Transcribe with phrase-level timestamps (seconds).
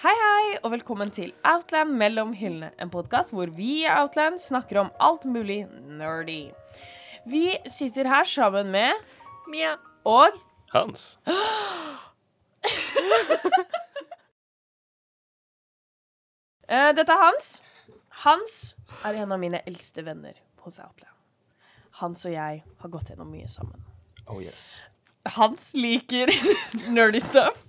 [0.00, 2.70] Hei, hei, og velkommen til Outland mellom hyllene.
[2.78, 5.66] En podkast hvor vi i Outland snakker om alt mulig
[5.98, 6.54] nerdy.
[7.26, 8.92] Vi sitter her sammen med
[9.50, 9.74] Mia.
[10.04, 10.30] og
[10.70, 11.18] Hans.
[16.70, 17.62] eh, Dette er Hans.
[18.22, 21.19] Hans er en av mine eldste venner hos Outland.
[22.00, 23.82] Hans og jeg har gått gjennom mye sammen.
[24.30, 24.80] Oh yes.
[25.36, 26.30] Hans liker
[26.96, 27.60] nerdy stuff.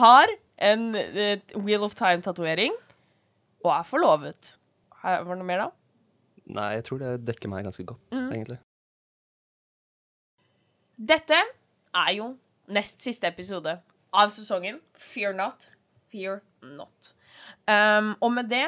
[0.00, 0.28] Har
[0.58, 2.74] en uh, Wheel of Time-tatovering.
[3.64, 4.56] Og er forlovet.
[5.02, 5.70] Her, var det noe mer, da?
[6.56, 8.32] Nei, jeg tror det dekker meg ganske godt, Mm.
[8.32, 8.58] egentlig.
[10.96, 11.38] Dette
[11.94, 12.28] er jo
[12.72, 13.76] nest siste episode
[14.16, 14.78] av sesongen.
[14.96, 15.68] Fear not.
[16.12, 17.12] Fear not.
[17.68, 18.64] Um, og med det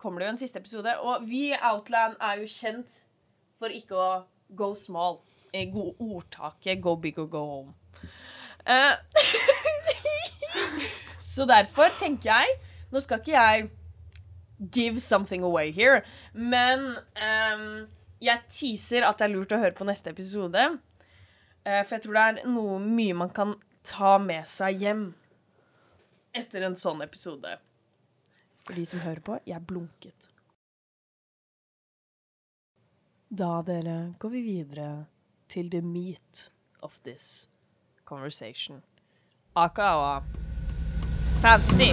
[0.00, 0.96] kommer det jo en siste episode.
[1.00, 2.96] Og vi i Outland er jo kjent
[3.58, 4.10] for ikke å
[4.56, 5.20] go small.
[5.54, 7.74] I god ordtaket 'go big or go home'.
[8.66, 8.96] Uh,
[11.32, 12.56] så derfor tenker jeg
[12.90, 13.68] Nå skal ikke jeg
[14.72, 17.86] give something away here, men um,
[18.22, 20.62] jeg teaser at det er lurt å høre på neste episode.
[21.66, 25.02] Uh, for jeg tror det er noe mye man kan ta med seg hjem
[26.36, 27.58] etter en sånn episode.
[28.64, 30.30] For de som hører på, jeg blunket.
[33.28, 35.06] Da, dere, går vi videre
[35.48, 36.50] til the meat
[36.82, 37.48] of this
[38.04, 38.82] conversation.
[39.56, 40.22] Akawa.
[41.42, 41.92] fancy.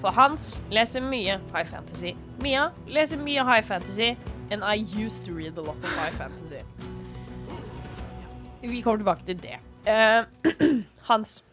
[0.00, 2.16] For Hans leser mye high fantasy.
[2.40, 4.16] Mia leser mye high fantasy,
[4.50, 6.64] and I used to read a lot of high fantasy.
[8.62, 9.58] Vi kommer tilbake til det.
[9.86, 10.24] Uh,
[11.08, 11.44] Hans,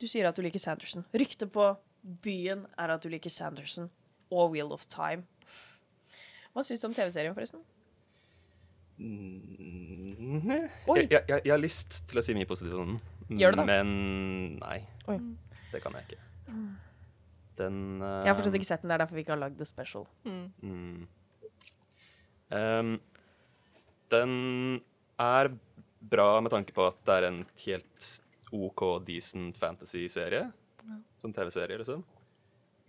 [0.00, 1.04] du sier at du liker Sanderson.
[1.12, 1.66] Ryktet på
[2.24, 3.90] byen er at du liker Sanderson
[4.32, 5.26] og Wheel of Time.
[6.54, 7.62] Hva syns du om TV-serien, forresten?
[9.00, 10.50] Mm,
[10.92, 10.98] Oi.
[11.06, 13.66] Jeg, jeg, jeg, har lyst til å si mye positivt om den, Gjør du da?
[13.68, 13.92] men
[14.60, 14.80] nei.
[15.08, 15.16] Oi.
[15.70, 16.24] Det kan jeg ikke.
[17.60, 19.68] Den Jeg har fortsatt ikke sett den, det er derfor vi ikke har lagd The
[19.68, 20.06] Special.
[20.26, 21.06] mm,
[22.56, 22.92] um,
[24.10, 24.34] Den
[25.20, 25.52] er
[26.00, 28.10] bra med tanke på at det er en helt
[28.52, 30.48] OK, decent fantasy-serie.
[31.20, 32.02] Sånn TV-serie, liksom.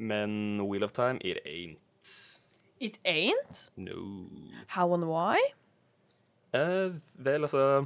[0.01, 2.39] Men Wheel of Time, it ain't.
[2.81, 3.67] It ain't?
[3.77, 4.25] No.
[4.73, 5.37] How and why?
[6.57, 7.85] Eh, vel, altså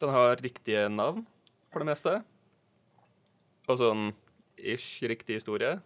[0.00, 1.22] Den har riktige navn,
[1.70, 2.16] for det meste.
[3.68, 4.10] Og sånn
[4.58, 5.76] ish riktig historie.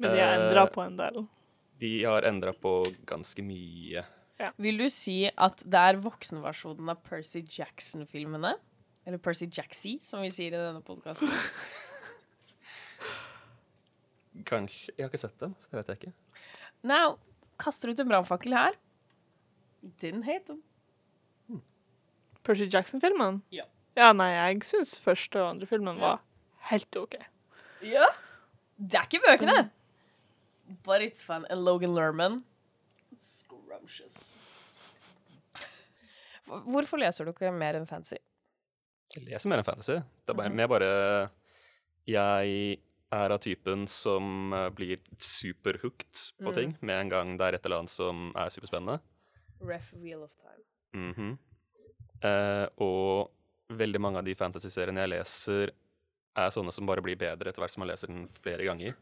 [0.00, 1.26] Men de har Eh, endra på en del.
[1.78, 4.04] De har endra på ganske mye.
[4.56, 8.54] Vil du si at det er voksenversjonen av Percy Jackson-filmene?
[9.06, 11.30] Eller Percy Jacksey, som vi sier i denne podkasten.
[14.46, 16.12] Kanskje Jeg har ikke sett dem, så det vet jeg ikke.
[16.86, 17.16] Now,
[17.60, 18.76] kaster ut en brannfakkel her.
[20.00, 20.62] Didn't hate them.
[22.44, 23.42] Percy Jackson-filmen?
[23.52, 23.66] Ja.
[23.98, 26.22] Ja, nei, jeg syns første og andre filmen var
[26.70, 27.18] helt OK.
[27.84, 28.06] Ja.
[28.80, 29.58] Det er ikke bøkene.
[30.86, 31.44] But it's fun.
[31.50, 32.44] And Logan Lerman
[33.18, 34.36] Scrumptious.
[36.46, 38.16] Hvorfor leser du ikke mer enn fancy?
[39.14, 39.96] Jeg leser mer enn fantasy.
[40.26, 40.90] Det er bare, mer bare
[42.06, 42.78] Jeg
[43.12, 46.54] er av typen som eh, blir superhooked på Mm.
[46.54, 49.00] ting med en gang det er et eller annet som er superspennende.
[49.60, 50.64] Ref Wheel of Time.
[50.94, 51.38] Mhm.
[52.22, 53.30] eh, og
[53.70, 55.70] veldig mange av de fantasy-seriene jeg leser,
[56.36, 58.94] er sånne som bare blir bedre etter hvert som man leser den flere ganger.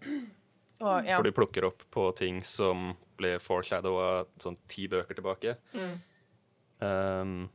[0.80, 1.16] Oh, ja.
[1.16, 5.56] For du plukker opp på ting som ble foreshadowa sånn ti bøker tilbake.
[5.74, 5.96] Mm.
[6.80, 7.50] Um,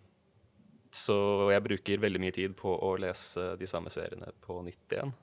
[0.95, 1.17] så
[1.51, 5.13] jeg bruker veldig mye tid på å lese de samme seriene på nytt igjen.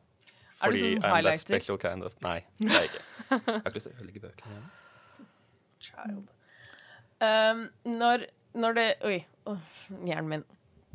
[0.61, 3.05] Er du sånn I'm that special kind of Nei, det er jeg ikke.
[3.31, 4.71] Jeg har ikke lyst til å ødelegge bøkene igjen.
[5.81, 6.33] Child.
[7.21, 8.27] Um, når,
[8.57, 9.69] når det Oi, oh,
[10.05, 10.45] hjernen min.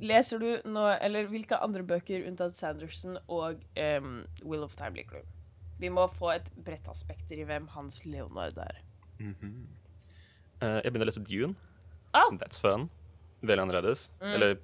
[0.02, 5.24] Leser du nå Eller hvilke andre bøker unntatt Sanderson og um, Will of Time liker
[5.24, 5.32] du?
[5.80, 8.84] Vi må få et bredt aspekter i hvem Hans Leonard er.
[9.20, 11.56] Eh, jeg begynner å lese Dune.
[12.16, 12.30] Ah.
[12.40, 12.88] That's fun.
[13.42, 14.08] Veldig annerledes.
[14.22, 14.32] Mm.
[14.34, 14.58] Eller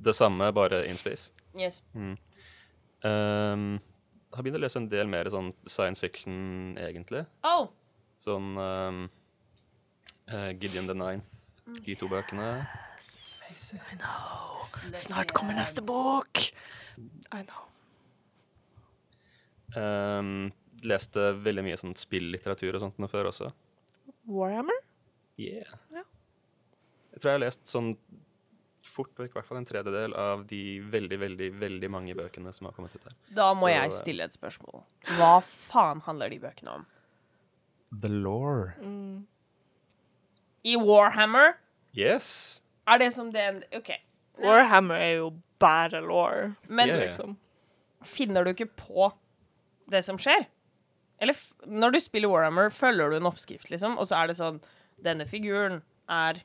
[0.00, 1.32] det samme, bare in space.
[1.58, 1.80] Yes.
[1.94, 3.80] Um,
[4.30, 7.24] har begynt å lese en del mer sånn science fiction, egentlig.
[7.46, 7.68] Oh,
[8.20, 9.04] Sånn um,
[10.28, 11.24] uh, Gideon the Nine.
[11.80, 12.50] De to bøkene.
[13.50, 16.42] I know Snart kommer neste bok!
[17.32, 17.66] I know.
[19.74, 20.50] Um,
[20.86, 23.50] leste veldig mye sånn spillitteratur og sånt før også.
[24.30, 24.78] Warhammer?
[25.40, 25.78] Yeah.
[25.94, 26.04] Ja.
[27.20, 27.90] Jeg tror jeg har lest sånn
[28.90, 32.72] fort i hvert fall en tredjedel av de veldig, veldig, veldig mange bøkene som har
[32.72, 33.16] kommet ut her.
[33.36, 34.80] Da må Så, jeg eh, stille et spørsmål.
[35.18, 36.86] Hva faen handler de bøkene om?
[38.00, 38.72] The Lore.
[40.64, 41.58] I Warhammer
[41.96, 42.62] Yes!
[42.88, 43.44] er det som det
[43.76, 43.92] OK.
[44.40, 45.30] Warhammer er jo
[45.60, 46.96] bare law, Men ja.
[47.04, 47.36] liksom.
[48.02, 49.10] finner du ikke på
[49.90, 50.46] det som skjer?
[51.20, 54.38] Eller f når du spiller Warhammer, følger du en oppskrift, liksom, og så er det
[54.40, 54.62] sånn
[55.04, 56.40] Denne figuren er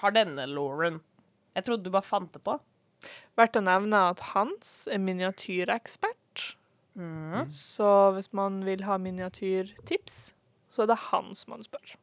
[0.00, 1.00] Har denne Lauren.
[1.56, 2.58] Jeg trodde du bare fant det på.
[3.38, 6.50] Verdt å nevne at Hans er miniatyrekspert.
[7.54, 10.18] Så hvis man vil ha miniatyrtips,
[10.70, 11.94] så er det Hans man spør.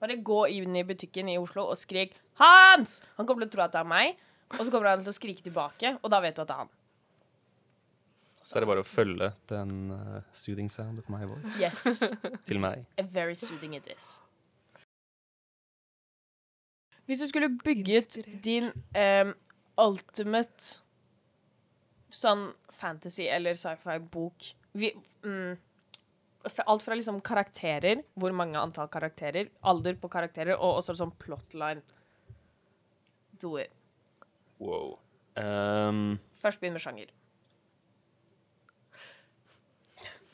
[0.00, 3.62] Bare gå inn i butikken i Oslo og skrik 'Hans!' Han kommer til å tro
[3.64, 4.16] at det er meg,
[4.58, 6.62] og så kommer han til å skrike tilbake, og da vet du at det er
[6.64, 6.70] han.
[8.42, 12.00] Så er det bare å følge den uh, soothing sound of my voice Yes.
[12.48, 12.86] til meg.
[12.98, 14.20] A very soothing it is.
[17.10, 19.32] Hvis du skulle bygget din um,
[19.82, 20.76] ultimate
[22.14, 24.94] sånn fantasy- eller sci-fi-bok vi-
[25.26, 25.56] mm,
[26.64, 31.82] Alt fra liksom karakterer, hvor mange antall karakterer, alder på karakterer, og også sånn plotline.
[33.42, 33.68] Do it.
[34.58, 34.94] Wow.
[35.36, 37.10] Um, Først begynn med sjanger.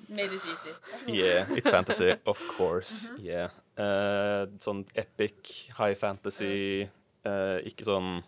[0.08, 0.70] Made it easy.
[1.08, 3.10] yeah, it's fantasy, of course.
[3.18, 3.48] Yeah.
[3.76, 6.86] Eh, sånn epic, high fantasy,
[7.28, 8.22] eh, ikke sånn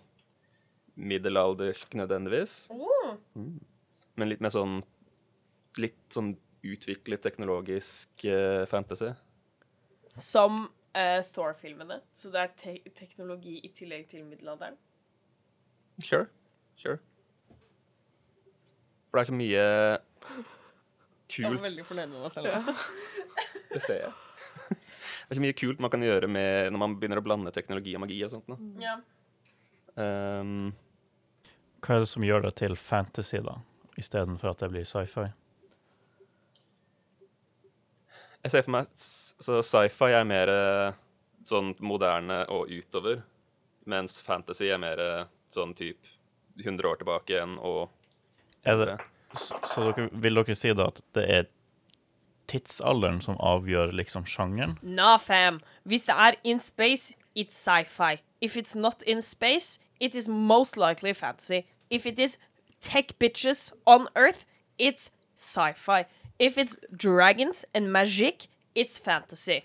[0.99, 2.69] middelaldersk nødvendigvis,
[3.37, 3.61] Mm.
[4.17, 4.83] men litt mer sånn
[5.79, 6.33] Litt sånn
[6.65, 9.12] utviklet teknologisk eh, fantasy.
[10.11, 12.01] Som eh, Thor-filmene.
[12.12, 14.75] Så det er te teknologi i tillegg til middelalderen.
[16.03, 16.27] Sure.
[16.77, 16.99] Sure.
[19.11, 19.67] For det er så mye
[21.29, 22.75] kult Jeg var veldig fornøyd med meg selv.
[23.71, 24.12] Det ser jeg.
[25.29, 27.93] Det er så mye kult man kan gjøre med når man begynner å blande teknologi
[27.99, 28.49] og magi og sånt.
[28.49, 28.57] nå.
[28.81, 28.97] Ja.
[29.99, 30.71] Um,
[31.85, 33.59] Hva er det som gjør det til fantasy, da,
[34.01, 35.29] istedenfor at det blir sci-fi?
[38.49, 40.97] jeg ser for meg så sci-fi er mer eh,
[41.49, 43.23] sånn moderne og utover,
[43.89, 46.17] mens fantasy er mer eh, sånn type
[46.59, 47.89] 100 år tilbake igjen og
[48.67, 48.97] Er det,
[49.33, 51.49] så så dere, vil dere si da at det er
[52.49, 54.79] tidsalderen som avgjør liksom sjangeren?
[54.83, 55.61] Nah, fam.
[55.85, 58.21] Hvis det er in space, it's sci-fi.
[58.41, 61.67] If it's not in space, it is most likely fantasy.
[61.91, 62.39] If it is
[62.81, 64.45] tech bitches on Earth,
[64.79, 66.05] it's sci-fi.
[66.39, 69.65] If it's dragons and magic, it's fantasy.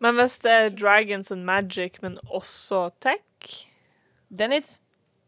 [0.00, 3.68] Men hvis det er Dragons and Magic, men også tech
[4.30, 4.80] Then it's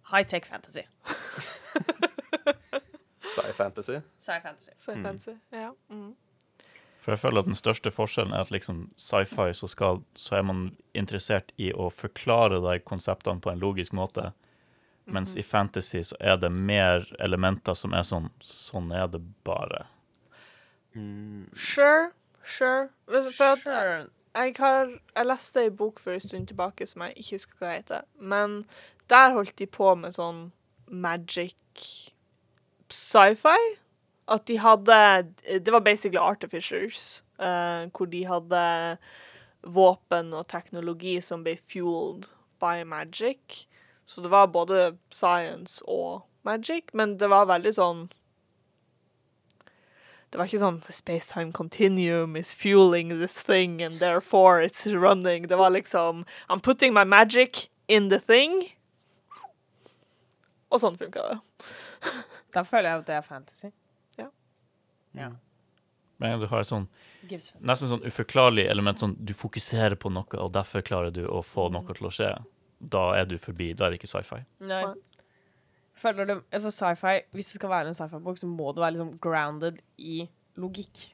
[0.02, 0.80] high-tech fantasy.
[3.28, 4.00] sci-fantasy.
[4.18, 4.72] Sci-fantasy.
[4.78, 5.60] Sci-fantasy, det.
[5.66, 5.72] Ja.
[5.90, 6.14] Mm.
[7.00, 10.42] For jeg føler at den største forskjellen er at liksom sci-fi så, skal, så er
[10.42, 10.64] man
[10.94, 14.32] interessert i å forklare de konseptene på en logisk måte,
[15.06, 19.84] mens i fantasy så er det mer elementer som er sånn Sånn er det bare.
[21.54, 22.10] Sure.
[22.42, 22.88] Sure.
[23.06, 24.08] Hvis, for at Sure.
[24.34, 27.72] jeg har Jeg leste ei bok for en stund tilbake som jeg ikke husker hva
[27.76, 28.64] heter, men
[29.08, 30.50] der holdt de på med sånn
[30.90, 31.54] magic
[32.92, 33.58] sci-fi.
[34.28, 38.98] At de hadde Det var basically artificers, uh, hvor de hadde
[39.62, 42.28] våpen og teknologi som ble fueled
[42.60, 43.66] by magic.
[44.06, 48.06] Så det var både science og magic, men det var veldig sånn
[50.30, 55.46] det var ikke sånn space-time continuum is fueling this thing, and therefore it's running.
[55.48, 58.72] Det var liksom I'm putting my magic in the thing.
[60.68, 61.38] Og sånn funka det.
[62.56, 63.72] Da føler jeg at det er fantasy.
[65.16, 65.32] Ja
[66.18, 66.86] Men du har et sånn
[67.26, 71.66] nesten sånn uforklarlig element, sånn du fokuserer på noe, og derfor klarer du å få
[71.74, 72.30] noe til å skje.
[72.78, 73.72] Da er du forbi.
[73.76, 74.38] Da er det ikke sci-fi.
[74.68, 74.82] Nei.
[75.96, 79.14] Føler du Altså, sci-fi Hvis det skal være en sci-fi-bok, så må det være liksom
[79.24, 80.26] grounded i
[80.60, 81.06] logikk.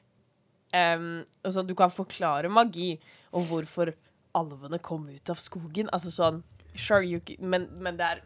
[0.73, 2.97] Um, altså, du kan forklare magi
[3.31, 3.93] og hvorfor
[4.35, 5.91] alvene kom ut av skogen.
[5.95, 8.21] Altså sånn Sure, you can, men, men det er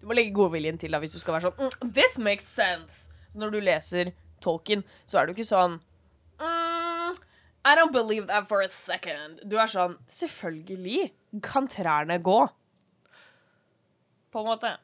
[0.00, 3.06] Du må legge godviljen til da hvis du skal være sånn mm, This makes sense!
[3.32, 4.12] Så når du leser
[4.44, 5.78] Tolkien, så er du ikke sånn
[6.42, 7.20] mm,
[7.66, 9.40] I don't believe that for a second.
[9.48, 11.08] Du er sånn Selvfølgelig
[11.44, 12.38] kan trærne gå.
[14.32, 14.74] På en måte.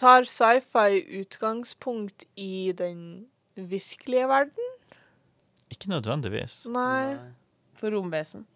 [0.00, 4.70] Tar sci-fi utgangspunkt i den virkelige verden?
[5.72, 6.62] Ikke nødvendigvis.
[6.72, 7.14] Nei.
[7.78, 8.46] For romvesen.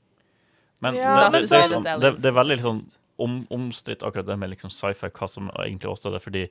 [0.84, 2.80] Men Ja, det, men det, det, er sånn- sånn, det, det er veldig sånn
[3.22, 6.44] om, omstridt akkurat det med liksom sci-fi, hva som egentlig også er det, fordi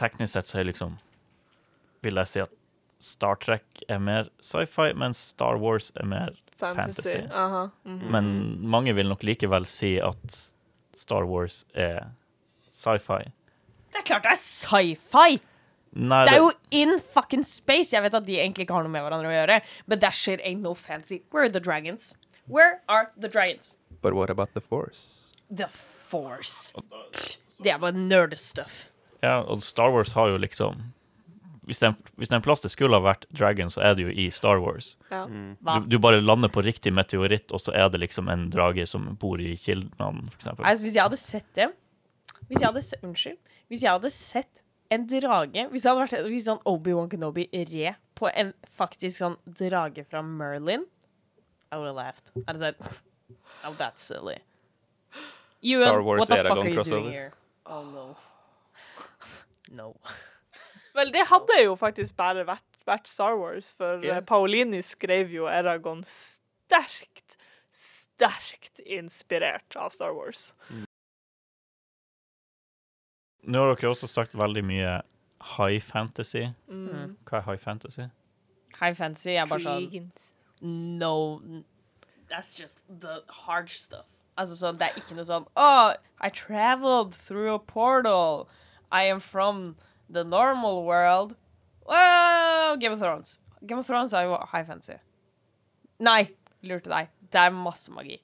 [0.00, 0.98] teknisk sett så er liksom
[2.02, 2.50] Vil jeg si at
[3.02, 7.02] Star Trek er mer sci-fi, mens Star Wars er mer fantasy.
[7.02, 7.70] fantasy.
[7.84, 8.10] Mm -hmm.
[8.10, 10.52] Men mange vil nok likevel si at
[10.94, 12.10] Star Wars er
[12.70, 13.30] sci-fi.
[13.92, 15.40] Det er klart det er sci-fi!
[15.92, 17.92] Nei, Det er jo in fucking space.
[17.92, 20.40] Jeg vet at de egentlig ikke har noe med hverandre å gjøre, but that shit
[20.40, 21.20] ain't no fancy.
[21.30, 22.16] Where are the dragons?
[22.48, 23.76] Where are the dragons?
[24.02, 25.34] But what about the force?
[25.56, 26.72] The force.
[27.62, 28.88] Det er bare nerdestuff.
[29.22, 30.80] Ja, og Star Wars har jo liksom
[31.62, 33.94] Hvis det, er, hvis det er en plass det skulle ha vært Dragon, så er
[33.94, 34.96] det jo i Star Wars.
[35.12, 35.28] Ja.
[35.30, 35.52] Mm.
[35.62, 39.12] Du, du bare lander på riktig meteoritt, og så er det liksom en drage som
[39.20, 40.66] bor i kildene, eksempel.
[40.66, 41.68] Altså, hvis jeg hadde sett det
[42.48, 43.38] Hvis jeg hadde Unnskyld.
[43.70, 47.94] Hvis jeg hadde sett en drage Hvis det hadde vært hvis sånn Obi-Wan Kenobi re
[48.18, 50.84] på en faktisk sånn drage fra Merlin
[51.72, 52.30] I would have laughed.
[52.46, 52.74] I'd said,
[53.64, 54.42] oh, that's silly.
[55.62, 57.02] Ewan, Star Wars what the fuck Eragon are you crossover.
[57.02, 57.32] doing here?
[57.66, 58.16] Oh, no.
[59.72, 59.94] No.
[60.96, 65.46] Vel, det hadde jo faktisk bare vært, vært Star Wars, for eh, Paolini skrev jo
[65.48, 67.38] Eragon sterkt,
[67.72, 70.50] sterkt inspirert av Star Wars.
[73.48, 74.98] Nå har dere også sagt veldig mye
[75.56, 76.50] high fantasy.
[76.68, 77.16] Mm.
[77.26, 78.10] Hva er high fantasy?
[78.78, 80.10] High fantasy er bare sånn
[80.62, 81.40] No,
[82.28, 84.06] that's just the hard stuff.
[84.38, 88.48] Altså sånn, det er ikke noe sånn Oh, I traveled through a portal.
[88.90, 89.76] I am from
[90.08, 91.36] the normal world.
[91.86, 93.38] Wow, Game of Thrones.
[93.66, 94.96] Game of Thrones er jo high fancy.
[96.02, 96.30] Nei,
[96.64, 97.10] lurte deg.
[97.32, 98.18] Det er masse magi.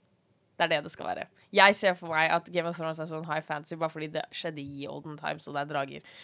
[0.59, 1.27] Det er det det skal være.
[1.55, 4.25] Jeg ser for meg at Game of Thrones er sånn high fancy bare fordi det
[4.35, 6.15] skjedde i olden times, og det er drager.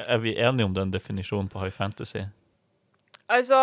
[0.00, 2.24] Er vi enige om den definisjonen på high fantasy?
[3.30, 3.58] Altså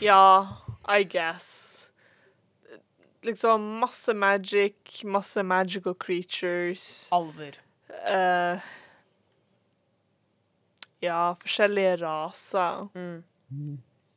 [0.00, 0.46] Ja,
[0.88, 1.77] I guess.
[3.28, 7.08] Liksom masse magic, masse magical creatures.
[7.12, 7.58] Alver.
[8.08, 8.60] Uh,
[11.04, 12.88] ja, forskjellige raser.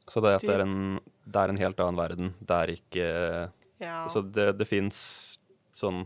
[0.07, 0.79] Så det, at det, er en,
[1.27, 2.33] det er en helt annen verden.
[2.39, 3.11] Det er ikke
[3.81, 4.03] Ja.
[4.13, 4.97] Så det, det fins
[5.73, 6.03] sånn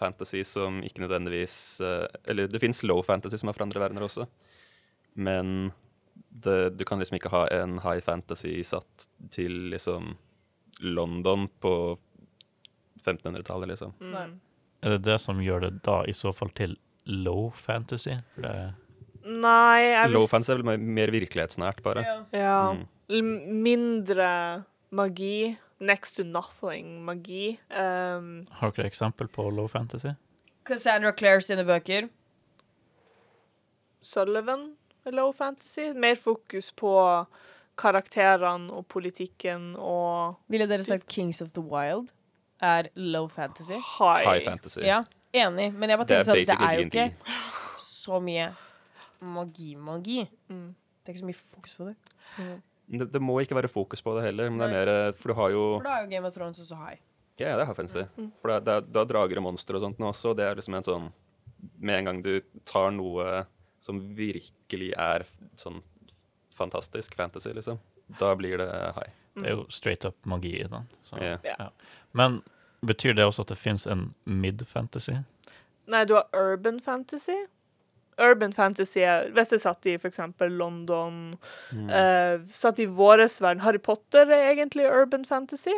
[0.00, 4.06] fantasy som ikke nødvendigvis eh, Eller det fins low fantasy som er fra andre verdener
[4.06, 4.26] også,
[5.20, 5.70] men
[6.30, 10.14] det, du kan liksom ikke ha en high fantasy satt til liksom
[10.80, 11.72] London på
[13.00, 13.96] 1500-tallet, liksom.
[14.00, 14.38] Mm.
[14.80, 18.16] Er det det som gjør det da i så fall til low fantasy?
[18.34, 18.54] For det,
[19.20, 22.04] Nei, jeg Low fantasy er vel mer, virkelighetsnært, bare.
[22.32, 22.72] Ja.
[23.10, 23.34] Mm.
[23.64, 24.30] Mindre
[24.96, 25.58] magi.
[25.80, 27.58] Next to nothing magi.
[27.72, 30.12] Um, har dere eksempel på low fantasy?
[30.68, 32.10] Cassandra Clare sine bøker.
[34.04, 34.74] Sullivan
[35.08, 35.92] low fantasy.
[35.96, 36.92] Mer fokus på
[37.80, 42.12] karakterene og politikken og Ville dere sagt Kings of the Wild
[42.62, 43.74] er low fantasy?
[43.98, 44.24] high.
[44.26, 44.80] High fantasy.
[44.86, 45.02] Ja,
[45.32, 45.70] enig.
[45.74, 47.06] Men jeg bare tenkte sånn, det er jo ikke
[47.80, 48.50] så mye
[49.20, 50.24] magi-magi.
[50.50, 50.74] Mm.
[51.04, 51.94] Det er ikke så mye fokus på det.
[52.34, 52.48] Så,
[52.90, 55.30] Det, det må ikke være fokus på det heller, men det er mer eh, For
[55.30, 56.98] du har jo for da er jo Game of Thrones også high.
[57.38, 58.02] Ja, det er fancy.
[58.42, 60.58] For da er- det, er- drager og monstre og sånt nå også, og det er
[60.58, 61.06] liksom en sånn
[61.78, 63.44] Med en gang du tar noe
[63.80, 65.24] som virkelig er
[65.56, 65.82] sånn
[66.56, 67.78] fantastisk fantasy, liksom,
[68.18, 69.12] da blir det high.
[69.42, 70.88] Det er jo straight up magi i den.
[71.04, 71.36] Så, Ja.
[71.44, 71.70] Ja.
[72.12, 72.42] Men
[72.86, 75.18] betyr det også at det fins en mid-fantasy?
[75.90, 77.36] Nei, du har urban fantasy.
[78.20, 81.38] Urban fantasy er Hvis jeg satt i for eksempel London
[81.72, 85.72] eh, Satt i våres verden Harry Potter er egentlig urban fantasy.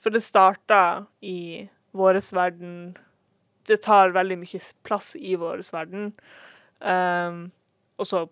[0.00, 2.96] For det starta i våres verden
[3.66, 6.12] Det tar veldig mye s- plass i våres verden.
[6.80, 7.50] Um,
[7.98, 8.26] og så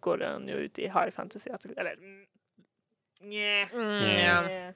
[0.00, 2.20] går den jo ut i high fantasy etter Eller mm,
[3.20, 3.66] Nja.
[3.72, 4.72] Mm, yeah.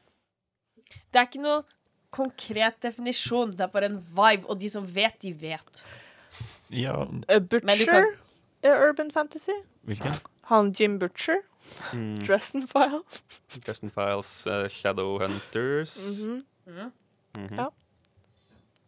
[1.12, 1.62] Det er ikke noe
[2.12, 5.84] konkret definisjon, det er bare en vibe, og de som vet, de vet.
[6.72, 8.16] Ja, A Men du Butcher kan-
[8.88, 9.54] urban fantasy.
[9.84, 10.18] hvilken?
[10.50, 11.42] Han Jim Butcher.
[11.92, 12.18] Mm.
[12.26, 13.22] Dresden Files.
[13.66, 16.90] Dresden Files, eh, Shadowhunters Mm -hmm.
[17.56, 17.68] Ja.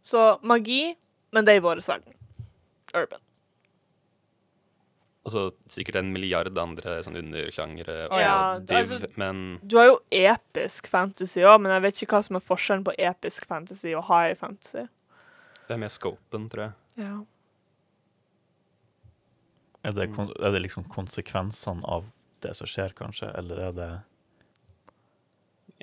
[0.03, 0.95] Så magi,
[1.33, 2.13] men det er i vår verden.
[2.95, 3.21] Urban.
[5.25, 9.99] Altså sikkert en milliard andre sånn undersjangre og Ja, div, altså- men Du har jo
[10.13, 14.05] episk fantasy òg, men jeg vet ikke hva som er forskjellen på episk fantasy og
[14.05, 14.87] high fantasy.
[15.67, 16.73] det er mer scopen, tror jeg.
[16.99, 17.25] Ja.
[19.85, 22.05] Er det, kon er det liksom konsekvensene av
[22.41, 24.03] det som skjer, kanskje, eller er det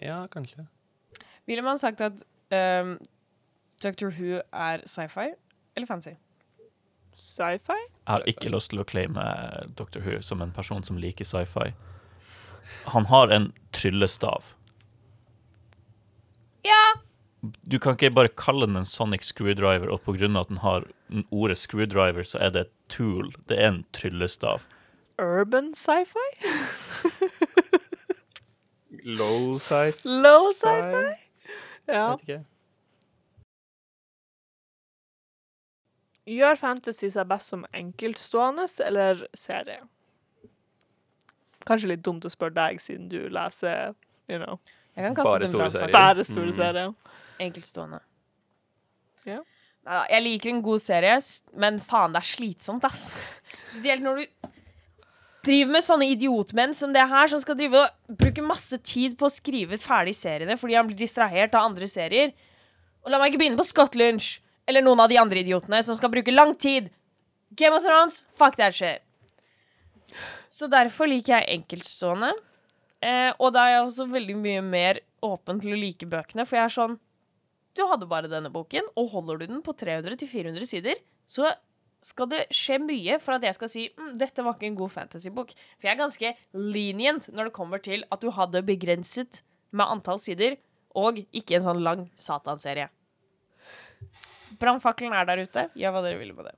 [0.01, 0.67] Ja, kanskje.
[1.48, 3.00] Ville man sagt at um,
[3.81, 5.33] Doctor Who er sci-fi
[5.75, 6.15] eller fancy?
[7.15, 7.77] Sci-fi?
[8.01, 9.24] Jeg har ikke lyst til å claime
[9.77, 10.01] Dr.
[10.01, 11.72] Who som en person som liker sci-fi.
[12.93, 14.55] Han har en tryllestav.
[16.65, 16.81] Ja!
[17.41, 20.86] Du kan ikke bare kalle den en sonic screwdriver, og av at den har
[21.31, 23.31] ordet screwdriver, så er det et tool.
[23.50, 24.65] Det er en tryllestav.
[25.22, 26.27] Urban sci-fi?
[29.05, 30.10] Low sci-fi?
[30.22, 31.05] Low sci-fi?
[31.89, 32.12] Ja.
[32.13, 32.39] Vet ikke.
[36.31, 39.81] Gjør fantasy seg best som enkeltstående eller serie?
[41.67, 43.91] Kanskje litt dumt å spørre deg, siden du leser
[44.31, 44.57] you know,
[44.95, 45.91] Jeg kan kaste Bare ut en store serier.
[45.93, 46.55] bare store Mm.
[46.57, 46.93] serier.
[47.39, 48.00] Enkeltstående.
[49.25, 49.39] Ja.
[49.85, 51.17] Neida, jeg liker en god serie,
[51.57, 53.13] men faen, det er slitsomt, ass.
[53.71, 54.50] Spesielt når du
[55.43, 59.25] driver med sånne idiotmenn som det her, som skal drive og bruke masse tid på
[59.25, 62.33] å skrive ferdig seriene fordi han blir distrahert av andre serier.
[63.03, 65.97] Og la meg ikke begynne på Scott Lynch eller noen av de andre idiotene som
[65.97, 66.89] skal bruke lang tid.
[67.57, 69.03] Game of Thrones, fuck that shit.
[70.47, 72.33] Så derfor liker jeg enkeltstående.
[73.01, 76.59] Eh, og da er jeg også veldig mye mer åpen til å like bøkene, for
[76.59, 76.99] jeg er sånn
[77.77, 81.53] du hadde bare denne boken, og holder du den på 300-400 sider, så
[82.03, 84.91] skal det skje mye for at jeg skal si mm, dette var ikke en god
[84.95, 85.53] fantasybok.
[85.77, 90.19] For jeg er ganske lenient når det kommer til at du hadde begrenset med antall
[90.19, 90.57] sider,
[90.97, 92.89] og ikke en sånn lang satanserie.
[94.60, 95.67] Brannfakkelen er der ute.
[95.77, 96.55] Gjør hva dere vil med det.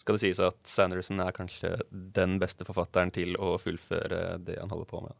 [0.00, 4.70] Skal det sies at Sanderson er kanskje den beste forfatteren til å fullføre det han
[4.72, 5.18] holder på med.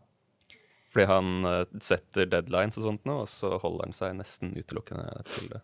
[0.90, 5.04] Fordi han eh, setter deadlines og sånt nå, og så holder han seg nesten utelukkende
[5.28, 5.60] til det.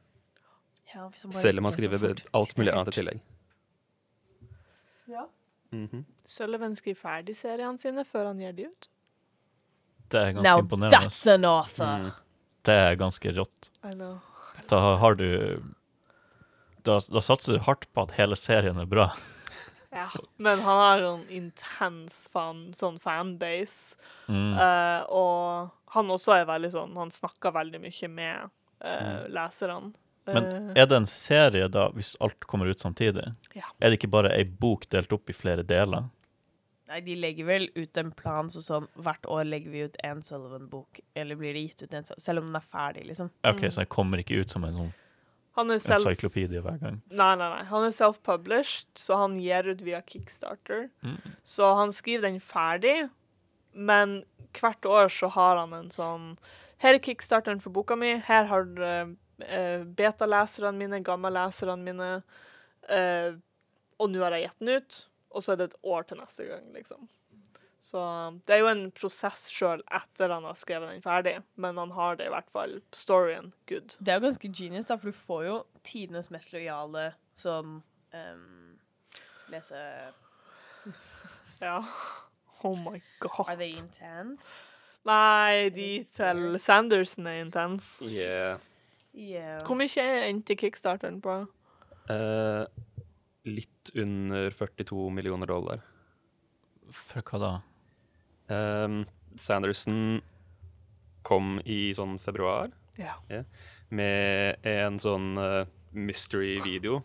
[0.93, 3.25] Ja, hvis han bare Selv om han er skriver fort alt mulig annet i tillegg.
[5.07, 5.29] Ja.
[5.73, 6.05] Mm -hmm.
[6.25, 8.89] Sullivan skriver ferdig seriene sine før han gir de ut.
[10.09, 10.97] Det er ganske Now imponerende.
[10.97, 11.87] that's an author.
[11.87, 12.11] Mm.
[12.63, 13.71] Det er ganske rått.
[13.85, 14.21] I know.
[14.71, 15.63] Da har du
[16.87, 19.11] Da, da satser du hardt på at hele serien er bra.
[19.91, 20.11] Ja.
[20.37, 23.97] Men han har en intens fan, sånn fanbase.
[24.29, 24.53] Mm.
[24.55, 28.49] Uh, og han også er veldig sånn Han snakker veldig mye med
[28.85, 29.95] eh, leserne.
[30.27, 33.29] Men Eh, er det en serie, da, hvis alt kommer ut samtidig?
[33.55, 33.69] Ja.
[33.79, 36.09] Er det ikke bare ei bok delt opp i flere deler?
[36.87, 40.21] Nei, de legger vel ut en plan så sånn hvert år legger vi ut en
[40.23, 43.33] Sullivan-bok, eller blir det gitt ut en Sullivan, Selv om den er ferdig, liksom.
[43.43, 44.95] OK, så jeg kommer ikke ut som en sånn
[45.57, 46.99] han er en self encyklopedie hver gang.
[47.09, 47.63] Nei, nei, nei.
[47.71, 50.91] Han er self-published, så han gir ut via Kickstarter.
[51.01, 51.37] Mm.
[51.49, 53.07] Så han skriver den ferdig,
[53.73, 54.19] men
[54.57, 56.35] hvert år så har han en sånn
[56.85, 58.19] Her er kickstarteren for boka mi.
[58.21, 59.09] Her har uh,
[59.97, 62.11] beta-leserne mine, gammelleserne mine.
[62.93, 63.33] uh,
[63.97, 64.97] og nå har jeg gitt den ut,
[65.37, 67.07] og så er det et år til neste gang, liksom.
[67.87, 68.03] Så
[68.49, 72.17] det er jo en prosess sjøl etter han har skrevet den ferdig, men han har
[72.19, 72.73] det i hvert fall.
[72.97, 73.95] Storyen good.
[74.01, 77.77] Det er jo ganske genius, da, for du får jo tidenes mest lojale sånn
[78.17, 78.79] um,
[79.53, 79.79] Lese
[81.63, 81.77] Ja.
[82.65, 83.45] Oh my god.
[83.47, 84.43] Are they intense?
[85.07, 88.03] Nei, de til Sanderson er intense.
[88.03, 88.59] Yeah.
[89.15, 89.63] Yeah.
[89.63, 91.45] Hvor mye endte kickstarteren på?
[92.11, 92.65] Eh,
[93.47, 95.83] litt under 42 millioner dollar.
[96.93, 97.53] For hva da?
[98.53, 99.01] Um,
[99.39, 100.21] Sanderson
[101.27, 103.17] kom i sånn februar Ja.
[103.91, 107.01] med en sånn uh, mystery-video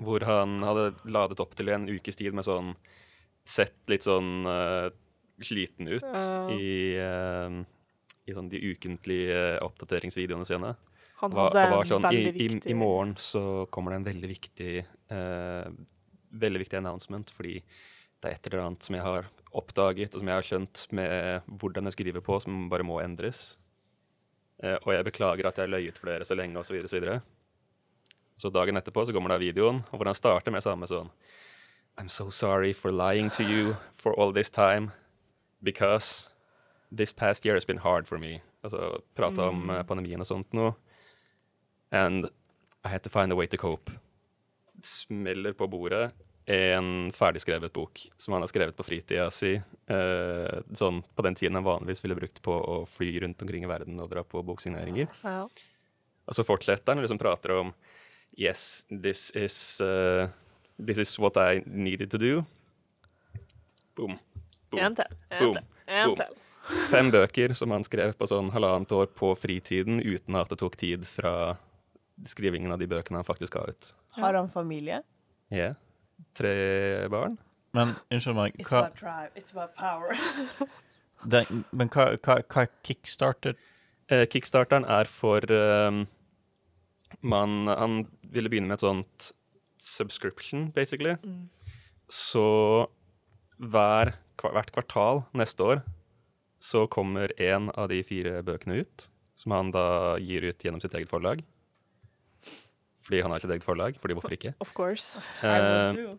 [0.00, 2.74] hvor han hadde ladet opp til en ukes tid med sånn
[3.46, 4.88] Sett litt sånn uh,
[5.40, 6.48] sliten ut Ja.
[6.50, 7.60] i, uh,
[8.26, 10.72] i sånn de ukentlige oppdateringsvideoene sine.
[11.22, 14.08] Han hadde var var sånn, i, veldig i, viktig I morgen så kommer det en
[14.10, 15.68] veldig viktig eh,
[16.36, 17.60] Veldig viktig announcement, fordi
[18.20, 21.46] det er et eller annet som jeg har oppdaget, og som jeg har skjønt med
[21.62, 23.54] hvordan jeg skriver på, som bare må endres.
[24.60, 26.76] Eh, og jeg beklager at jeg har løyet for dere så lenge, osv.
[26.84, 27.20] Så, videre.
[28.36, 31.12] så dagen etterpå så kommer da videoen, og hvor han starter med samme sånn
[31.96, 34.92] I'm so sorry for lying to you for all this time,
[35.62, 36.28] because
[36.92, 38.42] this past year has been hard for me.
[38.62, 39.86] Altså prate om mm.
[39.88, 40.74] pandemien og sånt noe.
[41.90, 42.28] And
[42.84, 43.92] I had to find a way to cope.
[44.82, 46.12] Smeller på bordet
[46.46, 49.56] en ferdigskrevet bok som han har skrevet på fritida si.
[49.86, 53.70] Eh, sånn på den tiden han vanligvis ville brukt på å fly rundt omkring i
[53.70, 55.10] verden og dra på boksigneringer.
[55.26, 55.42] Ja.
[56.26, 57.74] Og så fortsetter han og liksom prater om
[58.36, 60.28] Yes, this is, uh,
[60.78, 62.44] this is what I needed to do.
[63.96, 64.18] Boom.
[64.70, 64.82] Boom.
[64.82, 65.18] En til.
[65.30, 65.62] En Boom.
[65.86, 66.42] En til.
[66.90, 70.76] Fem bøker som han skrev på sånn halvannet år på fritiden uten at det tok
[70.78, 71.56] tid fra
[72.24, 73.92] skrivingen av de bøkene han faktisk ga ut.
[74.16, 75.02] Har han familie?
[75.52, 75.74] Ja.
[76.36, 76.54] Tre
[77.12, 77.36] barn.
[77.76, 80.16] Men unnskyld meg, It's about drive, it's about power.
[81.32, 83.56] den, men hva, hva, hva er kickstarter?
[84.08, 86.04] Eh, Kickstarteren er for um,
[87.26, 89.32] man, Han ville begynne med et sånt
[89.82, 91.16] subscription, basically.
[92.08, 92.46] Så
[93.58, 95.82] hver, hvert kvartal neste år
[96.62, 100.94] så kommer én av de fire bøkene ut, som han da gir ut gjennom sitt
[100.96, 101.42] eget forlag.
[103.06, 103.96] Fordi han har ikke et eget forlag.
[104.02, 104.54] Fordi hvorfor ikke?
[104.64, 105.20] Of course.
[105.42, 106.18] I would Eh, too.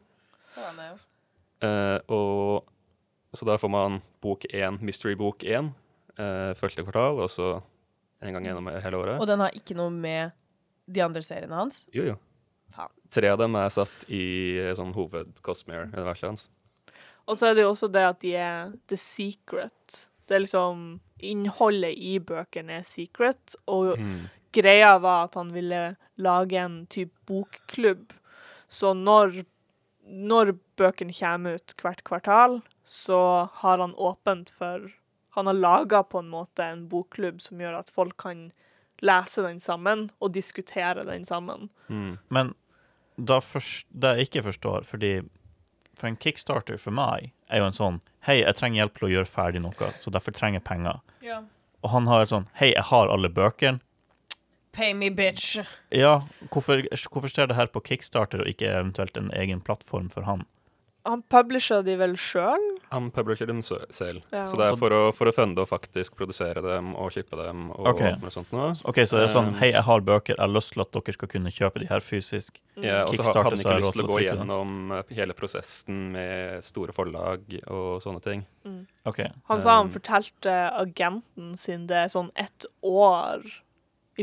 [1.61, 2.65] Eh, og
[3.35, 5.67] Så da får man bok én, Mystery bok én,
[6.17, 7.59] uh, første kvartal, og så
[8.23, 9.19] en gang gjennom hele året.
[9.21, 10.31] Og den har ikke noe med
[10.89, 11.83] de andre seriene hans?
[11.93, 12.15] Jo, jo.
[12.73, 12.89] Faen.
[13.13, 14.23] Tre av dem er satt i
[14.57, 16.47] eh, sånn hoved-Cosmere-universet hans.
[17.27, 20.07] Og så er det jo også det at de er the secret.
[20.27, 20.87] Det er liksom
[21.27, 24.27] Innholdet i bøkene er secret, og Mm.
[24.53, 28.13] greia var at han ville lage en type bokklubb.
[28.67, 29.43] Så når,
[30.03, 34.93] når bøkene kommer ut hvert kvartal, så har han åpent for
[35.37, 38.47] Han har laga på en måte en bokklubb som gjør at folk kan
[39.05, 41.69] lese den sammen og diskutere den sammen.
[41.93, 42.17] Mm.
[42.33, 42.55] Men
[43.17, 45.11] da først, det jeg ikke forstår, fordi
[45.97, 49.11] for en kickstarter for meg er jo en sånn Hei, jeg trenger hjelp til å
[49.11, 50.97] gjøre ferdig noe, så derfor trenger jeg penger.
[51.23, 51.37] Ja.
[51.85, 53.79] Og han har sånn Hei, jeg har alle bøkene.
[54.77, 55.57] Pay me, bitch.
[55.89, 56.19] Ja,
[56.53, 60.45] hvorfor, hvorfor skjer det her på kickstarter og ikke eventuelt en egen plattform for han?
[61.07, 62.63] Han publisher de vel sjøl?
[62.91, 64.19] Han publisher dem selv.
[64.33, 64.43] Ja.
[64.45, 67.69] Så det er for å, for å funde og faktisk produsere dem og shippe dem
[67.71, 68.17] og okay.
[68.19, 68.73] noe sånt noe.
[68.91, 70.91] OK, så det er sånn Um, Hei, jeg har bøker, jeg har lyst til at
[70.91, 72.59] dere skal kunne kjøpe de her fysisk.
[72.75, 75.37] Ja, og så ha- hadde han ikke er lyst til å gå gjennom eh, hele
[75.37, 78.43] prosessen med store forlag og sånne ting.
[79.07, 79.23] OK.
[79.47, 83.47] Han sa han Um, fortalte agenten sin det sånn ett år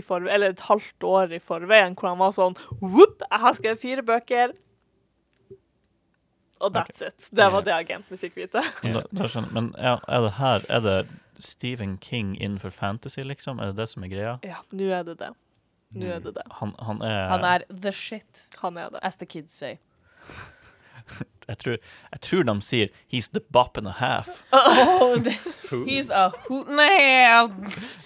[0.03, 3.81] forveien, eller et halvt år i forveien, hvor han var sånn Whoop, jeg har skrevet
[3.83, 4.55] fire bøker.
[6.65, 7.29] Og that's it.
[7.35, 8.63] Det var det agenten fikk vite.
[8.83, 10.99] Men, da, da skjønner, men ja, er det her Er det
[11.39, 13.59] Stephen King innenfor fantasy, liksom?
[13.59, 14.37] Er det det som er greia?
[14.47, 15.33] Ja, nå er det det.
[15.95, 16.45] Nå er det det.
[16.61, 19.03] Han, han er Han er the shit, Han er det.
[19.03, 19.77] as the kids say.
[21.49, 21.77] jeg, tror,
[22.13, 24.31] jeg tror de sier 'he's the bop and a half'.
[24.53, 25.39] Oh, the-
[25.89, 27.51] he's a hoot and a half.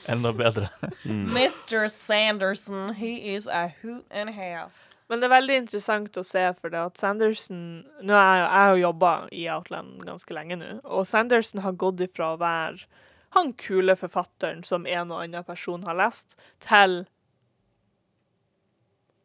[0.08, 0.68] Enda bedre.
[1.04, 1.88] Mr.
[1.90, 4.72] Sanderson, he is a hoot and a half.
[5.08, 8.60] Men det er veldig interessant å se, for det at Sanderson Nå er jeg, jeg
[8.60, 12.84] har jo jobba i Outland ganske lenge nå, og Sanderson har gått ifra å være
[13.36, 17.02] han kule forfatteren som en og annen person har lest, til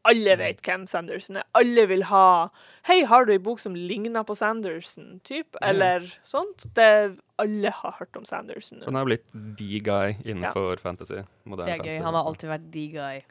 [0.03, 1.45] alle vet hvem Sanderson er.
[1.55, 2.49] Alle vil ha
[2.83, 6.65] 'Hei, har du ei bok som ligner på Sanderson?' typ, eller sånt.
[6.75, 8.81] Det, alle har hørt om Sanderson.
[8.83, 9.25] Han er blitt
[9.57, 11.15] the guy innenfor fantasy.
[11.23, 12.03] Det Moderne er gøy.
[12.03, 13.21] Han har alltid vært the guy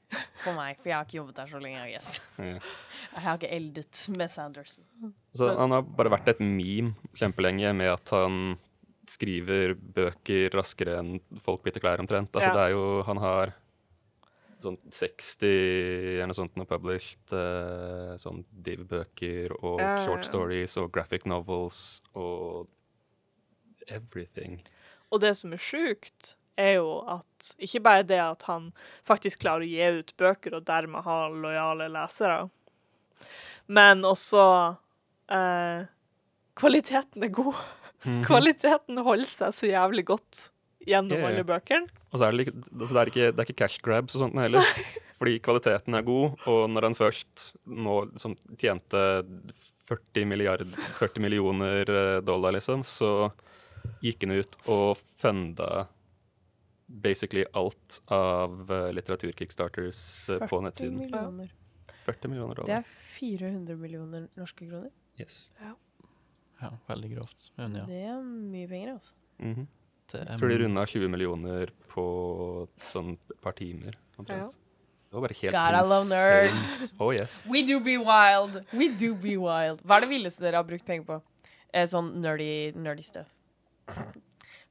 [0.43, 1.85] for meg, for jeg har ikke jobbet der så lenge.
[1.85, 2.21] Jeg, yes.
[2.39, 2.59] Ja.
[3.13, 4.85] Jeg har ikke eldet med Sanderson.
[5.35, 8.57] Så han har bare vært et meme kjempelenge med at han
[9.11, 12.31] skriver bøker raskere enn folk bytter klær omtrent.
[12.33, 12.55] Altså Ja.
[12.55, 13.53] det er jo Han har
[14.65, 20.91] sånn 60 eller noe sånt published Uh, sånn div-bøker og Ja, ja, short stories og
[20.95, 22.69] graphic novels og
[23.89, 24.61] everything.
[25.13, 28.71] Og det som er sjukt, er jo at ikke bare det at han
[29.09, 32.47] faktisk klarer å gi ut bøker og dermed ha lojale lesere,
[33.73, 34.45] men også
[35.33, 35.89] uh,
[36.59, 37.57] Kvaliteten er god.
[38.27, 40.51] Kvaliteten holder seg så jævlig godt
[40.85, 41.29] gjennom yeah.
[41.31, 42.02] alle bøkene.
[42.13, 44.27] Og så er det, lik- altså det, er ikke, det er ikke cash grabs og
[44.27, 44.67] sånt heller.
[45.23, 49.03] Fordi kvaliteten er god, og når han først nå liksom, tjente
[49.89, 50.67] 40, milliard,
[50.99, 53.31] 40 millioner eh, dollar, liksom, så
[54.03, 55.87] gikk han ut og funda
[56.93, 60.01] basically alt av uh, litteraturkickstarters
[60.35, 60.99] uh, på nettsiden.
[61.01, 61.49] millioner.
[62.05, 62.69] 40 millioner dollar.
[62.69, 64.91] Det er 400 millioner norske kroner.
[65.21, 65.47] Yes.
[65.63, 67.49] Ja, veldig grovt.
[67.59, 67.87] Men ja.
[67.89, 69.17] Det er mye penger, altså.
[69.41, 69.69] Mhm.
[70.13, 72.05] Det Jeg tror de runda 20 millioner på
[72.81, 73.97] sånn et par timer.
[74.21, 74.59] omtrent.
[75.13, 76.93] Det var bare helt Gotta love nerds.
[76.99, 77.43] Oh yes.
[77.47, 78.63] We do be wild.
[78.73, 79.83] We do be wild.
[79.85, 81.19] Hva er det villeste dere har brukt penger på?
[81.73, 83.35] Eh, sånn nerdy, nerdy stuff.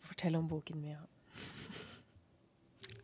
[0.01, 0.97] Fortell om boken min.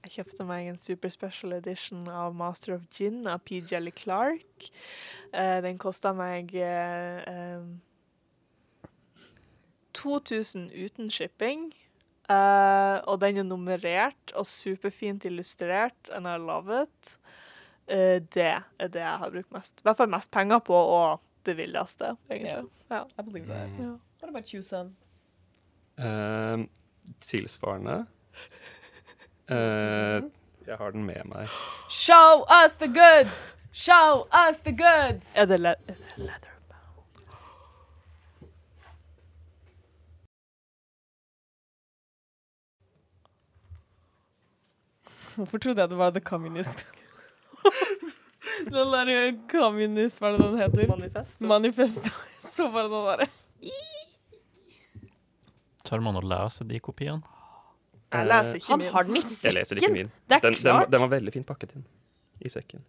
[0.08, 3.60] Jeg kjøpte meg en super special edition av Master of Gin av P.
[3.60, 4.70] Jelly Clark.
[5.34, 7.82] Uh, den kosta meg uh, um,
[9.94, 11.74] 2000 uten shipping.
[12.28, 17.14] Eh, og den er nummerert og superfint illustrert, and I love it.
[17.88, 19.80] Uh, det er det jeg har brukt mest.
[19.80, 22.58] I hvert fall mest penger på, og det villeste, egentlig.
[22.92, 23.06] Yeah.
[23.16, 23.70] I believe that.
[23.80, 23.94] Ja.
[24.20, 24.96] What about you, son?
[25.98, 26.68] Uh,
[27.22, 28.06] tilsvarende
[29.48, 29.56] Uh,
[30.68, 31.48] Jeg har den med meg.
[31.90, 33.56] Show us the goods!
[33.72, 35.38] Show us the goods!
[35.38, 36.57] Er det, le er det leather?
[45.38, 46.84] Hvorfor trodde jeg det var The Communist?
[48.74, 50.88] den der communist, hva er det den heter?
[50.90, 51.46] Manifesto.
[51.50, 52.12] Manifesto.
[52.52, 53.28] Så bare den derre.
[55.88, 57.22] Tør man å lese de kopiene?
[58.12, 58.92] Jeg leser ikke Han min.
[58.94, 59.94] har den i Jeg leser ikke sekken!
[59.98, 60.12] min.
[60.32, 60.92] Det er Den, den, klart.
[60.94, 61.86] den var veldig fint pakket inn
[62.40, 62.84] i sekken.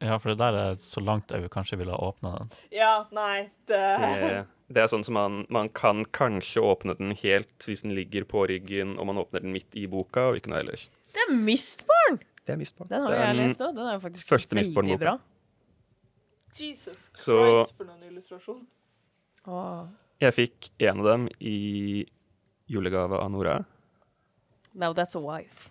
[0.00, 2.52] Ja, for det der er så langt jeg kanskje ville ha åpna den.
[2.72, 7.64] Ja, nei, det Det, Det er sånn som man, man kan kanskje åpne den helt
[7.66, 10.60] hvis den ligger på ryggen, og man åpner den midt i boka, og ikke noe
[10.62, 10.84] ellers.
[11.10, 12.20] Det er Mistborn!
[12.46, 12.88] Det er Mistborn.
[12.90, 13.74] Den har den, jeg lest òg.
[13.74, 15.16] Den er faktisk første veldig bra.
[16.60, 18.62] Jesus Christ, Så- for noen illustrasjon.
[19.46, 19.88] Åh.
[20.20, 22.06] Jeg fikk en av dem i
[22.70, 23.64] julegave av Nora,
[24.74, 25.70] Now that's a wife.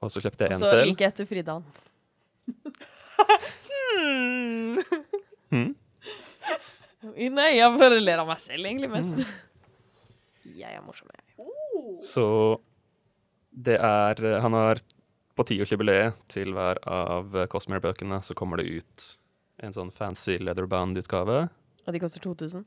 [0.00, 0.64] og så kjøpte jeg en selv.
[0.64, 1.64] Og så gikk like etter Fridan.
[5.50, 5.74] Hmm?
[7.00, 9.22] Nei, jeg bare ler av meg selv egentlig mest.
[10.44, 11.46] Jeg er morsom, jeg.
[12.04, 12.24] Så
[13.50, 14.82] det er Han har
[15.38, 19.06] på tiårsjubileet til hver av Cosmere-bøkene så kommer det ut
[19.64, 21.38] en sånn fancy leatherband-utgave.
[21.86, 22.66] Og de koster 2000.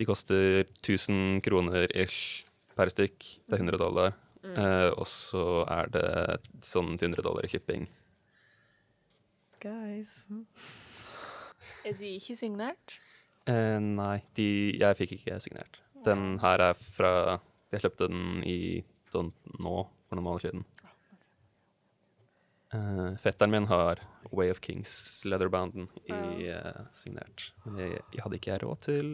[0.00, 3.28] De koster 1000 kroner ish per stykk.
[3.44, 4.16] Det er 100 dollar.
[4.44, 6.08] Eh, og så er det
[6.64, 7.86] sånn til 100 dollar i shipping.
[9.62, 10.26] Guys.
[11.84, 12.98] Er de ikke signert?
[13.50, 14.48] Eh, nei, de,
[14.80, 15.80] jeg fikk ikke signert.
[16.04, 17.40] Den her er fra
[17.72, 19.74] Jeg kjøpte den i sånn nå,
[20.06, 20.64] for noen måneder siden.
[22.74, 24.94] Eh, fetteren min har Way of Kings
[25.26, 27.50] leatherbanden, i eh, signert.
[27.64, 29.10] Men jeg, jeg hadde ikke jeg råd til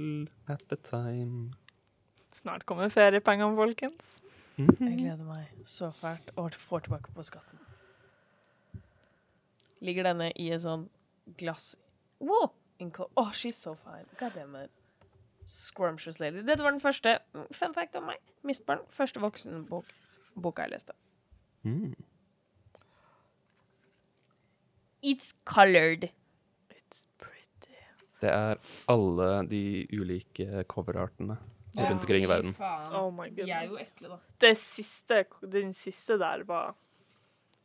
[0.52, 1.54] at the time.
[2.36, 4.20] Snart kommer feriepengene, folkens.
[4.60, 7.60] Jeg gleder meg så fælt og får tilbake på skatten.
[9.80, 10.90] Ligger denne i et sånn
[11.40, 11.72] glass
[12.20, 12.50] Wow!
[12.80, 14.06] Inco oh, she's so fine.
[14.18, 14.70] God damn it.
[15.46, 16.42] Scrumptious lady.
[16.46, 17.18] Dette var den første
[17.52, 18.20] fun fact om meg.
[18.46, 18.84] Mistbarn.
[18.88, 19.84] Første voksenbok
[20.40, 20.96] boka jeg leste.
[21.66, 21.94] Mm.
[25.02, 26.10] It's colored.
[26.72, 27.40] It's pretty.
[28.20, 28.58] Det er
[28.92, 29.62] alle de
[29.96, 31.38] ulike coverartene
[31.78, 32.54] rundt omkring i verden.
[32.92, 33.92] Oh my De er jo goodness.
[33.96, 34.18] ekle, da.
[34.44, 36.74] Det siste, den siste der var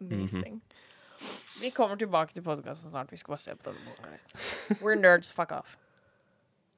[0.02, 0.62] amazing.
[1.62, 3.12] Vi kommer tilbake til podkasten snart.
[3.12, 4.80] Vi skal bare se på denne boka.
[4.82, 5.32] We're nerds.
[5.34, 5.78] Fuck off.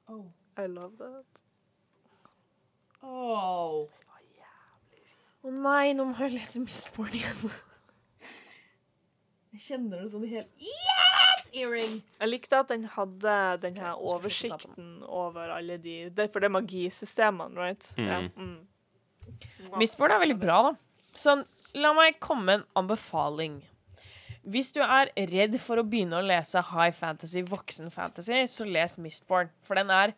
[0.08, 0.26] Oh.
[0.58, 1.42] I love that.
[5.38, 7.52] Å nei, nå må jeg lese Mistborn igjen.
[9.54, 11.46] Jeg kjenner det sånn helt Yes!
[11.56, 12.00] Earring!
[12.18, 14.90] Jeg likte at den hadde den her Ok, så skal vi få ta på oversikten
[15.06, 17.88] over alle de det, For det er magisystemene, right?
[17.96, 18.08] Mm.
[18.10, 18.18] Ja.
[18.36, 19.78] Mm.
[19.80, 20.74] Mistborn er veldig bra, da.
[21.16, 21.38] Så
[21.78, 23.62] la meg komme med en anbefaling.
[24.48, 28.96] Hvis du er redd for å begynne å lese high fantasy, voksen fantasy, så les
[28.96, 29.50] Mistborn.
[29.66, 30.14] For den er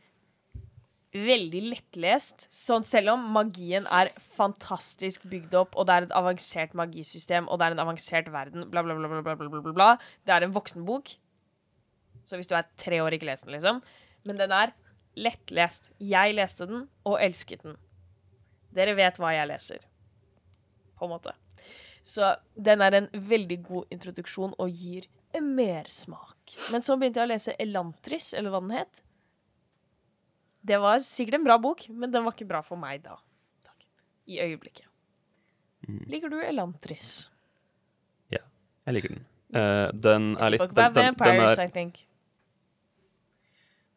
[1.11, 2.45] veldig lettlest.
[2.55, 7.59] Sånn selv om magien er fantastisk bygd opp, og det er et avansert magisystem, og
[7.59, 9.91] det er en avansert verden, bla, bla, bla, bla, bla, bla, bla.
[10.23, 11.11] Det er en voksenbok.
[12.23, 13.83] Så hvis du er tre år, ikke les den, liksom.
[14.29, 14.77] Men den er
[15.19, 15.91] lettlest.
[15.99, 17.79] Jeg leste den, og elsket den.
[18.77, 19.83] Dere vet hva jeg leser.
[21.01, 21.35] På en måte.
[22.07, 26.55] Så den er en veldig god introduksjon og gir en mersmak.
[26.73, 29.03] Men så begynte jeg å lese Elantris, eller hva den het.
[30.67, 33.17] Det var sikkert en bra bok, men den var ikke bra for meg da.
[33.67, 33.85] Takk.
[34.29, 34.87] I øyeblikket.
[36.11, 37.31] Liker du Elantris?
[38.31, 38.43] Ja,
[38.87, 39.27] jeg liker den.
[39.51, 42.05] Uh, den er litt den, den, den er, I think.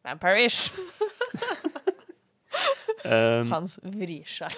[0.04, 0.72] Vampire-ish.
[3.04, 4.52] eh, Hans vrir seg.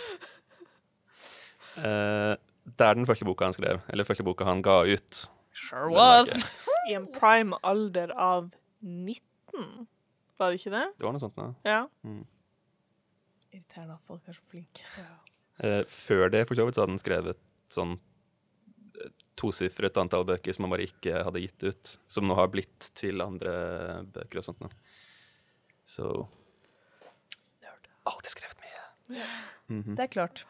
[1.76, 2.34] eh,
[2.66, 5.20] det er den første boka han skrev, eller første boka han ga ut.
[5.56, 6.30] Sure was.
[6.90, 8.50] I en prime alder av
[8.82, 9.86] 19,
[10.36, 10.84] var det ikke det?
[10.98, 11.46] Det var noe sånt da.
[11.66, 11.80] Ja.
[13.54, 15.06] Irriterende at folk er så flinke.
[15.64, 17.40] Eh, før det, for så vidt, så hadde han skrevet
[17.72, 22.50] sånn eh, tosifret antall bøker som han bare ikke hadde gitt ut, som nå har
[22.52, 23.54] blitt til andre
[24.12, 24.74] bøker og sånt noe.
[25.86, 26.10] Så
[28.06, 29.24] Alltid skrevet mye.
[29.96, 30.44] Det er klart.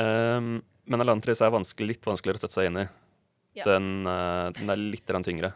[0.00, 2.86] Um, men Elantris er vanskelig, litt vanskeligere å sette seg inn i.
[3.56, 3.64] Ja.
[3.66, 5.52] Den, uh, den er litt tyngre.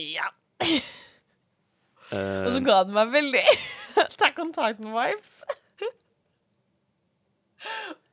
[0.00, 0.30] Ja.
[0.64, 3.42] uh, Og så ga den meg veldig
[4.04, 5.34] Attack on Titan-vibes.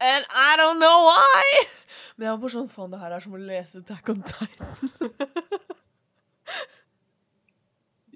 [0.02, 1.66] And I don't know why!
[2.16, 4.72] Men jeg var bare sånn Faen, det her er som å lese Attack on Titan.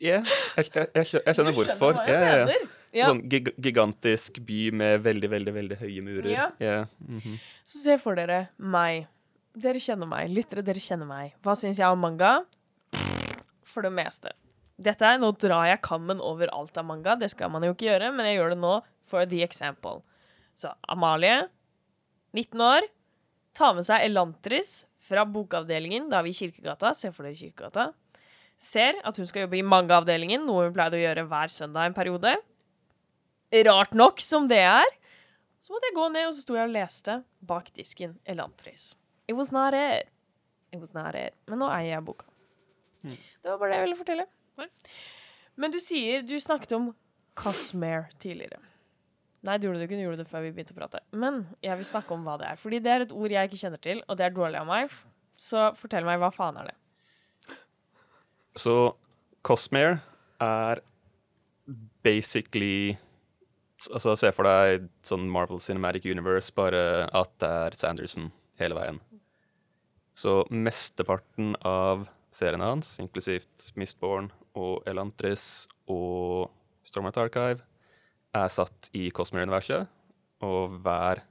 [0.06, 1.96] ja, jeg, jeg, jeg, skjø- jeg skjønner Du hvorfor.
[1.98, 2.52] hva jeg mener.
[2.54, 2.72] ja.
[2.96, 3.10] Ja.
[3.12, 6.30] Sånn gig gigantisk by med veldig, veldig veldig høye murer.
[6.32, 6.48] Ja.
[6.64, 6.88] Yeah.
[7.00, 7.40] Mm -hmm.
[7.64, 9.08] Så se for dere meg.
[9.54, 10.30] Dere kjenner meg.
[10.30, 11.34] Lyttere, dere kjenner meg.
[11.44, 12.46] Hva syns jeg om manga?
[13.64, 14.32] For det meste.
[14.78, 17.16] Dette er, Nå drar jeg kammen over alt av manga.
[17.16, 20.02] Det skal man jo ikke gjøre, men jeg gjør det nå for the example.
[20.56, 21.50] Så Amalie,
[22.34, 22.82] 19 år,
[23.54, 26.10] tar med seg Elantris fra bokavdelingen.
[26.10, 26.94] Da er vi i Kirkegata.
[26.94, 27.94] Se for dere Kirkegata.
[28.56, 31.98] Ser at hun skal jobbe i mangaavdelingen, noe hun pleide å gjøre hver søndag en
[31.98, 32.36] periode.
[33.64, 34.92] Rart nok som det er.
[35.62, 37.16] Så måtte jeg gå ned, og så sto jeg og leste
[37.46, 38.92] bak disken Elantris.
[39.28, 40.12] It was not it.
[40.74, 41.34] It was not it.
[41.50, 42.28] Men nå eier jeg boka.
[43.06, 44.26] Det var bare det jeg ville fortelle.
[45.56, 46.94] Men du sier Du snakket om
[47.36, 48.62] Cosmere tidligere.
[49.46, 49.98] Nei, det gjorde du ikke.
[50.00, 51.02] Du gjorde det før vi begynte å prate.
[51.14, 52.58] Men jeg vil snakke om hva det er.
[52.62, 54.94] Fordi det er et ord jeg ikke kjenner til, og det er dårlig av meg.
[55.38, 57.58] Så fortell meg, hva faen er det?
[58.58, 58.76] Så
[59.46, 60.00] Cosmere
[60.42, 60.82] er
[62.06, 62.96] basically
[63.94, 69.00] Altså, se for deg sånn Marvel Cinematic Universe, bare at det er Sanderson hele veien.
[70.16, 76.50] Så mesteparten av seriene hans, inklusivt Mistborn og Elantris og
[76.88, 77.62] Stormlight Archive,
[78.36, 79.88] er satt i Cosmere-universet,
[80.44, 81.22] og hver,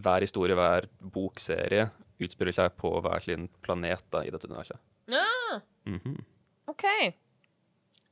[0.00, 1.88] hver historie, hver bokserie,
[2.24, 4.78] utspiller seg på hver sin planet da, i dette universet.
[5.12, 6.14] Ah, Mhm.
[6.68, 6.84] OK.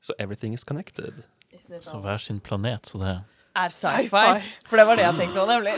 [0.00, 1.24] Så everything is connected.
[1.82, 3.14] Så hver sin planet, så det
[3.56, 4.42] Er sci-fi.
[4.68, 5.74] For det var det jeg tenkte òg, nemlig.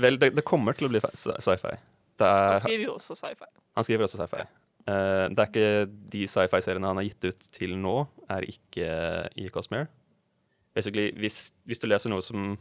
[0.00, 1.74] Vel, det, det kommer til å bli sci- sci-fi.
[2.20, 3.48] Han er, skriver jo også sci-fi.
[3.76, 4.46] han skriver også sci-fi.
[4.86, 5.68] Uh, det er ikke
[6.14, 7.96] de sci-fi-seriene han har gitt ut til nå,
[8.32, 8.88] er ikke
[9.36, 9.88] i Cosmere.
[10.76, 12.54] Basically, hvis, hvis du leser noe som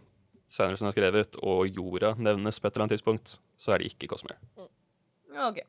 [0.47, 4.09] Sanderson har skrevet, og jorda nevnes på et eller annet tidspunkt, så er det ikke
[4.11, 4.37] Cosmere.
[4.59, 4.71] Mm.
[5.49, 5.61] OK.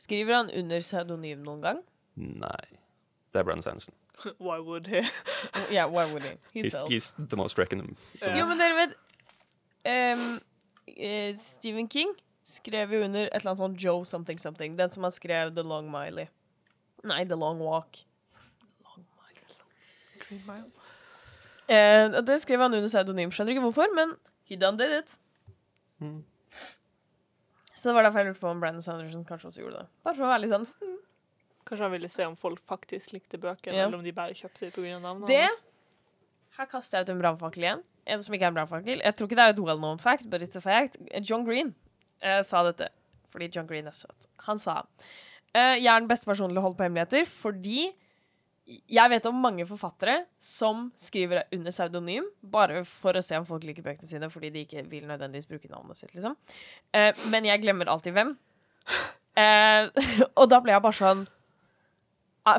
[0.00, 1.82] Skriver han under pseudonym noen gang?
[2.16, 2.78] Nei.
[3.32, 3.94] Det er Brandon Sanderson.
[4.38, 5.02] Why would he?
[5.70, 6.36] yeah, why would he?
[6.52, 6.90] He He's, sells.
[6.90, 7.96] he's the most reckoned.
[8.20, 8.36] Yeah.
[8.38, 8.92] Jo, men dere vet
[9.88, 10.40] um,
[10.88, 12.12] uh, Stephen King
[12.44, 14.76] skrev jo under et eller annet sånn Joe something something.
[14.76, 16.28] Den som har skrevet The Long Miley.
[17.08, 18.02] Nei, The Long Walk.
[18.84, 19.56] Long Mile.
[20.26, 20.70] Green Mile.
[22.18, 23.32] og det skrev han under pseudonym.
[23.32, 24.14] Skjønner ikke hvorfor, men
[24.50, 25.16] he done did it.
[26.02, 26.20] Mm.
[27.74, 29.86] Så det var derfor jeg lurte på om Brandon Sanderson kanskje også gjorde det.
[30.04, 30.68] Bare for å være litt sånn
[31.68, 33.86] Kanskje han ville se om folk faktisk likte bøkene, Ja.
[33.86, 34.98] eller om de bare kjøpte dem pga.
[35.00, 35.62] navnet Det hans.
[36.58, 37.82] Her kaster jeg ut en brannfakkel igjen.
[38.06, 39.00] En som ikke er en brannfakkel.
[39.02, 40.96] Jeg tror ikke det er et well known fact, but it's a fact.
[41.22, 41.74] John Green
[42.20, 42.88] eh, sa dette
[43.32, 44.26] fordi John Green er søt.
[44.44, 44.82] Han sa
[45.54, 47.92] eh, jeg er den beste personen til å holde på hemmeligheter fordi
[48.66, 53.64] jeg vet om mange forfattere som skriver under pseudonym bare for å se om folk
[53.66, 56.36] liker bøkene sine fordi de ikke vil nødvendigvis bruke navnet sitt, liksom.
[56.94, 58.36] Eh, men jeg glemmer alltid hvem.
[59.36, 59.88] Eh,
[60.38, 61.24] og da ble jeg bare sånn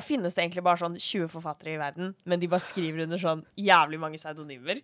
[0.02, 3.42] Finnes det egentlig bare sånn 20 forfattere i verden, men de bare skriver under sånn
[3.60, 4.80] jævlig mange pseudonymer?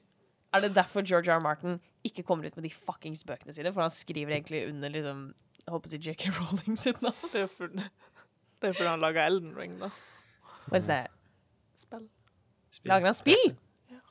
[0.54, 1.38] Er det derfor George R.
[1.38, 1.44] R.
[1.46, 3.72] Martin ikke kommer ut med de fuckings bøkene sine?
[3.72, 5.34] For han skriver egentlig under liksom
[5.66, 7.30] Jeg håper å si JK Rowling sitt navn.
[7.32, 7.84] Det er fordi
[8.74, 9.90] for- han laga Elden Ring, da.
[10.70, 11.08] Hva er det?
[11.76, 12.08] Spill.
[12.90, 13.56] Lager han spill?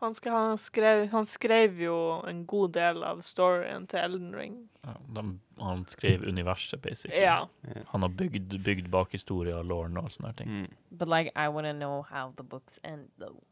[0.00, 1.96] Han, sk han, skrev, han skrev jo
[2.28, 4.58] en god del av storyen til Elden Ring.
[4.86, 5.24] ja, de,
[5.58, 7.22] Han skrev universet, basically.
[7.22, 7.48] Ja.
[7.86, 10.48] Han har bygd, bygd bakhistorie og lauren og sånne ting.
[10.48, 10.76] Mm.
[10.90, 13.42] But like, I wanna know how the books end, though.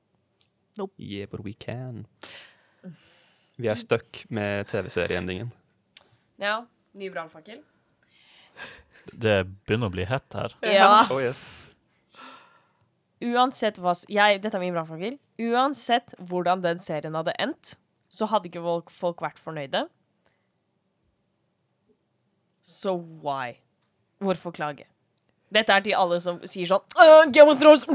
[0.98, 2.32] Yeah, but we can't.
[3.58, 5.50] Vi er stuck med TV-serieendingen.
[6.36, 7.62] Ja, ny brannfakkel.
[9.12, 10.52] Det begynner å bli hett her.
[10.60, 11.06] Ja.
[11.10, 11.54] Oh yes.
[13.24, 15.16] Uansett hva jeg, Dette er min brannfakkel.
[15.40, 17.76] Uansett hvordan den serien hadde endt,
[18.12, 19.86] så hadde ikke folk, folk vært fornøyde.
[22.62, 23.56] Så why?
[24.18, 24.84] Hvorfor klage?
[25.54, 27.86] Dette er til alle som sier sånn uh, Game of Thrones!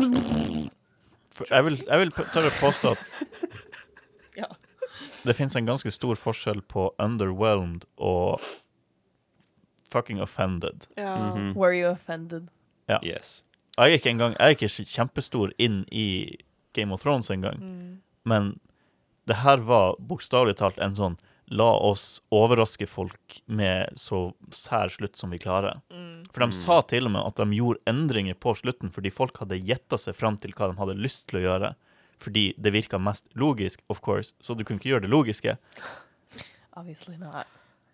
[1.50, 3.12] Jeg vil, jeg vil tørre påstå at
[4.42, 4.48] Ja.
[5.26, 8.40] det finnes en ganske stor forskjell på underwhelmed og
[9.92, 10.88] fucking offended.
[10.98, 11.16] ja.
[11.36, 11.54] -hmm.
[11.56, 12.48] Were you offended?
[13.04, 13.44] Yes.
[13.78, 16.38] Jeg er ikke engang Jeg er ikke kjempestor inn i
[16.74, 17.98] Game of Thrones engang, Mm.
[18.26, 18.60] men
[19.28, 21.18] det her var bokstavelig talt en sånn
[21.52, 25.82] La oss overraske folk med så sær slutt som vi klarer.
[25.92, 26.24] Mm.
[26.32, 26.54] For de Mm.
[26.54, 30.16] sa til og med at de gjorde endringer på slutten fordi folk hadde gjetta seg
[30.16, 31.76] fram til hva de hadde lyst til å gjøre.
[32.20, 35.58] Fordi det virka mest logisk, of course, så du kunne ikke gjøre det logiske.
[36.78, 37.48] Obviously not.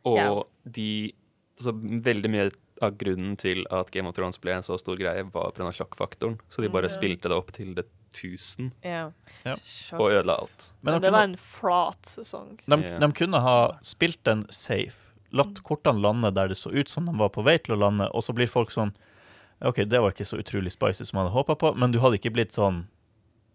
[0.06, 0.44] Og yeah.
[0.70, 1.13] de
[1.58, 5.24] altså, Veldig mye av grunnen til at Game of Thrones ble en så stor greie,
[5.34, 5.72] var pga.
[5.72, 6.40] sjokkfaktoren.
[6.50, 6.96] Så de bare Mm.
[6.98, 9.12] spilte det opp til det tusen Ja.
[9.46, 9.56] Ja.
[9.94, 10.72] Og ødela alt.
[10.82, 12.60] Men Men det det var en flat sesong.
[12.68, 13.00] de, yeah.
[13.00, 14.98] de kunne ha spilt den safe,
[15.34, 18.10] latt kortene lande der det så ut som de var på vei til å lande,
[18.13, 18.94] og så blir folk sånn
[19.62, 22.18] OK, det var ikke så utrolig spicy som jeg hadde håpa på, men du hadde
[22.20, 22.88] ikke blitt sånn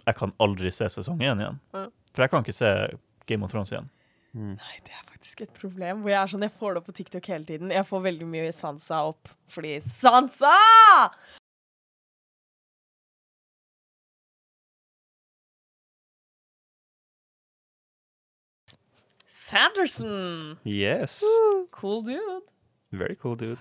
[0.06, 1.60] Jeg kan aldri se sesong én igjen.
[1.72, 1.86] Ja.
[2.12, 3.88] For jeg kan ikke se Game of Thrones igjen.
[4.32, 6.00] Nei, det er faktisk et problem.
[6.00, 7.72] Hvor jeg er sånn, jeg får det opp på TikTok hele tiden.
[7.74, 10.56] Jeg får veldig mye Sansa opp fordi Sansa!
[19.28, 20.56] Sanderson!
[20.64, 21.20] Yes.
[21.76, 22.40] Cool dude.
[22.90, 23.60] Very cool dude.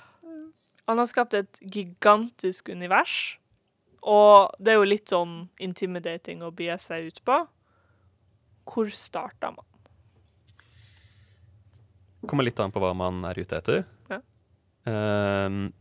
[0.87, 3.37] Han har skapt et gigantisk univers,
[4.01, 7.37] og det er jo litt sånn intimidating å bie seg ut på.
[8.71, 9.67] Hvor starta man?
[12.27, 13.83] Kommer litt an på hva man er ute etter.
[14.11, 14.19] Ja.
[14.91, 15.71] Ehm,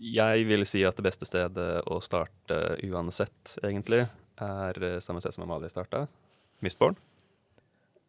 [0.00, 4.06] jeg vil si at det beste stedet å starte uansett, egentlig,
[4.40, 6.06] er eh, samme sted som Amalie starta.
[6.64, 6.96] Mistborn.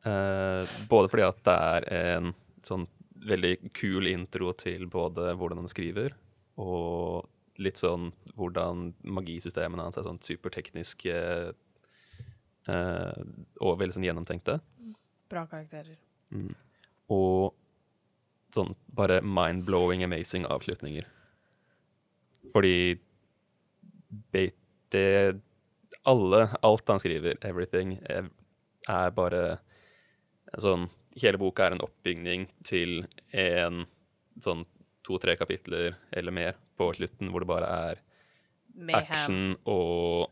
[0.07, 2.31] Eh, både fordi at det er en
[2.65, 2.87] sånn
[3.21, 6.15] veldig kul intro til både hvordan han skriver,
[6.61, 7.27] og
[7.61, 11.17] litt sånn hvordan magisystemene hans er sånn supertekniske
[12.71, 13.21] eh,
[13.61, 14.57] og veldig sånn gjennomtenkte.
[15.31, 15.99] Bra karakterer.
[17.11, 17.51] Og
[18.55, 21.07] sånn bare mind-blowing, amazing avslutninger.
[22.51, 22.99] Fordi
[24.91, 25.39] det
[26.03, 28.31] Alle, alt han skriver, everything, er,
[28.89, 29.59] er bare
[30.57, 30.87] sånn
[31.21, 33.03] Hele boka er en oppbygning til
[33.35, 33.83] en
[34.39, 34.63] sånn
[35.03, 37.99] to-tre kapitler eller mer på slutten, hvor det bare er
[38.73, 39.01] Mayhem.
[39.01, 40.31] action og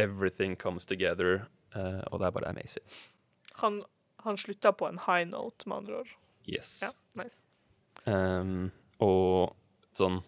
[0.00, 1.44] everything comes together,
[1.76, 2.86] eh, og det er bare amazing.
[3.60, 3.82] Han,
[4.24, 6.16] han slutta på en high note, med andre ord.
[6.48, 6.80] Yes.
[6.82, 6.90] Ja,
[7.22, 7.42] nice.
[8.04, 9.52] Um, og
[9.94, 10.22] sånn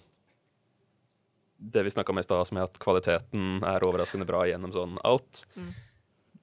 [1.59, 5.47] Det vi snakka om i stad, med at kvaliteten er overraskende bra gjennom sånn alt,
[5.57, 5.71] Mm.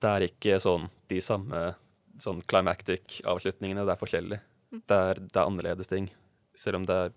[0.02, 1.76] det er ikke sånn de samme
[2.18, 3.86] sånn climactic-avslutningene.
[3.86, 4.40] Det er forskjellig.
[4.72, 4.82] Mm.
[4.88, 6.10] Det, er, det er annerledes ting.
[6.58, 7.14] Selv om det er,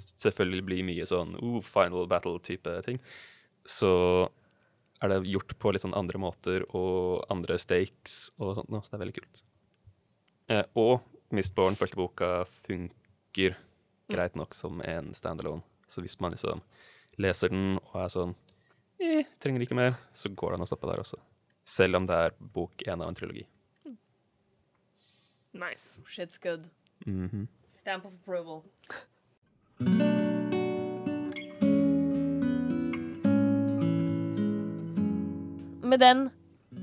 [0.00, 2.98] selvfølgelig blir mye sånn oh, final battle-type ting,
[3.64, 4.28] så
[5.00, 8.98] er det gjort på litt sånn andre måter og andre stakes og sånt så det
[8.98, 9.42] er veldig kult.
[10.50, 11.00] Eh, og
[11.30, 13.54] Mistborn, første boka, funker
[14.10, 15.62] greit nok som en standalone.
[15.86, 16.62] Så hvis man liksom
[17.22, 18.34] leser den og er sånn
[18.98, 21.20] eh, trenger ikke mer, så går det an å stoppe der også.
[21.66, 23.46] Selv om det er bok én av en trilogi.
[25.54, 26.02] Nice.
[26.06, 26.66] Shit's good.
[27.06, 27.46] Mhm.
[27.66, 28.64] Stamp of approval.
[35.82, 36.30] Med den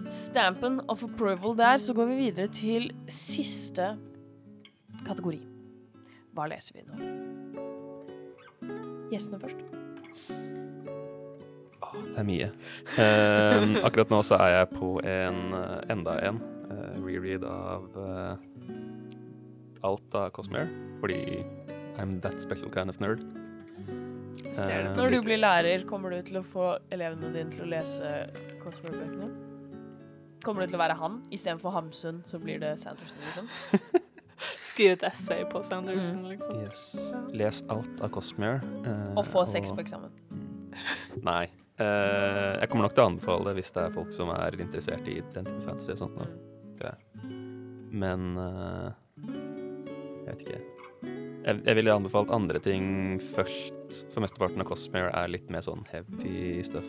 [0.04, 3.98] stampen of approval der, så går vi videre til siste
[5.08, 5.40] kategori.
[6.38, 6.96] Hva leser vi nå?
[9.12, 9.64] Gjestene først.
[11.88, 12.50] Åh, Det er mye.
[13.00, 18.36] Eh, akkurat nå så er jeg på en eh, enda en eh, reread av eh,
[19.88, 20.68] alt av Cosmere,
[21.02, 21.22] fordi
[21.98, 23.24] I'm that special kind of nerd.
[24.58, 24.92] Ser det.
[24.92, 28.12] Eh, Når du blir lærer, kommer du til å få elevene dine til å lese
[28.64, 29.30] Cosmere-bøkene?
[30.44, 33.48] Kommer du til å være han istedenfor Hamsun, så blir det Sanderson, liksom?
[34.78, 36.30] Skriv et essay på Sanderson, Mm.
[36.36, 36.60] liksom.
[36.62, 37.14] Yes.
[37.34, 38.62] Les alt av Cosmere.
[38.86, 40.12] Uh, Og få seks på eksamen.
[41.26, 41.48] Nei.
[41.80, 45.08] Uh, jeg kommer nok til å anbefale det hvis det er folk som er interessert
[45.10, 46.18] i den type fantasy og sånt.
[46.22, 46.94] nå.
[47.98, 48.92] Men uh,
[49.26, 50.62] jeg vet ikke.
[51.48, 55.86] Jeg, jeg ville anbefalt andre ting først, for mesteparten av Cosmere er litt mer sånn
[55.90, 56.86] heavy stuff.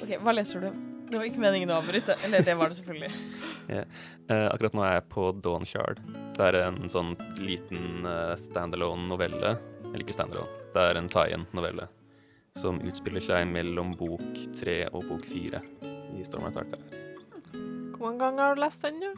[0.00, 0.89] OK, hva leser du?
[1.10, 2.14] Det var ikke meningen å avbryte.
[2.24, 3.12] Eller det var det selvfølgelig.
[3.70, 6.00] Eh, akkurat nå er jeg på Dawn Shard.
[6.36, 9.52] Det er en sånn liten uh, standalone novelle.
[9.84, 11.86] Eller ikke standalone, det er en tie-in-novelle
[12.58, 15.60] som utspiller seg mellom bok tre og bok fire
[16.18, 16.82] i Stormlight Archive.
[17.94, 19.10] Hvor mange ganger har du lest den nå?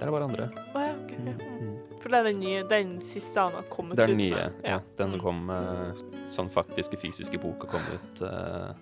[0.00, 0.48] Det er bare andre.
[0.74, 1.36] Oh, ja, okay, ja.
[1.40, 1.70] Mm.
[2.02, 4.00] For det er den nye, den siste han har kommet ut med?
[4.00, 4.44] Det er den nye.
[4.44, 4.76] ja.
[4.76, 4.80] Ja.
[5.00, 5.24] Den som Mm.
[5.24, 8.72] kom uh, sånn faktiske fysiske boka kom ut eh,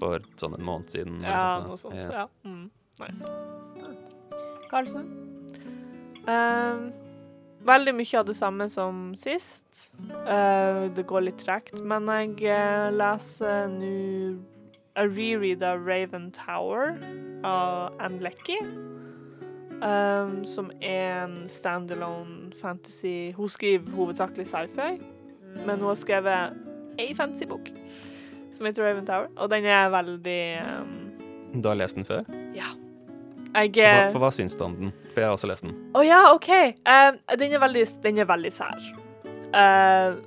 [0.00, 1.20] for sånn en måned siden.
[1.26, 2.02] Ja, sånt noe sånt.
[2.04, 2.24] Ja.
[2.24, 2.28] Ja.
[2.46, 2.70] Mm.
[2.98, 3.30] Nice.
[4.68, 5.06] Karlsen?
[6.28, 6.90] Uh,
[7.68, 9.94] veldig mye av det samme som sist.
[10.10, 13.96] Uh, det går litt tregt, men jeg eh, leser nå
[14.98, 16.96] A reread av Raven Tower
[17.46, 18.64] av Anne Leckie.
[19.78, 24.96] Um, som er en standalone fantasy Hun skriver hovedsakelig sci-fi,
[25.54, 26.56] men hun har skrevet
[26.98, 27.70] ei fantasybok
[28.56, 30.94] som heter Raven Tower, og den er veldig um...
[31.58, 32.26] Du har lest den før?
[32.54, 34.90] Jeg For, eh, for hva syns du om den?
[35.14, 35.76] For jeg har også lest den.
[35.96, 36.50] Å ja, OK.
[36.84, 38.88] Uh, den, er veldig, den er veldig sær.
[39.54, 40.18] Uh,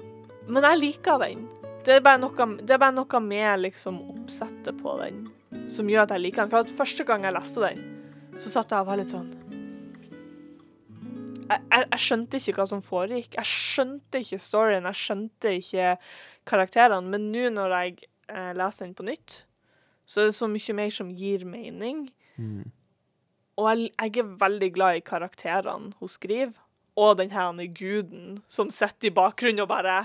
[0.50, 1.46] men jeg liker den.
[1.86, 5.24] Det er, noe, det er bare noe med liksom oppsettet på den
[5.72, 6.52] som gjør at jeg liker den.
[6.52, 7.86] For at første gang jeg leste den,
[8.38, 9.32] så satt jeg og var litt sånn
[11.52, 13.36] jeg, jeg, jeg skjønte ikke hva som foregikk.
[13.36, 15.90] Jeg skjønte ikke storyen, jeg skjønte ikke
[16.48, 17.12] karakterene.
[17.12, 19.42] Men nå når jeg eh, lese den på nytt,
[20.08, 22.08] så er det så mye mer som gir mening.
[23.60, 26.56] Og jeg, jeg er veldig glad i karakterene hun skriver,
[27.00, 30.00] og den her guden som sitter i bakgrunnen og bare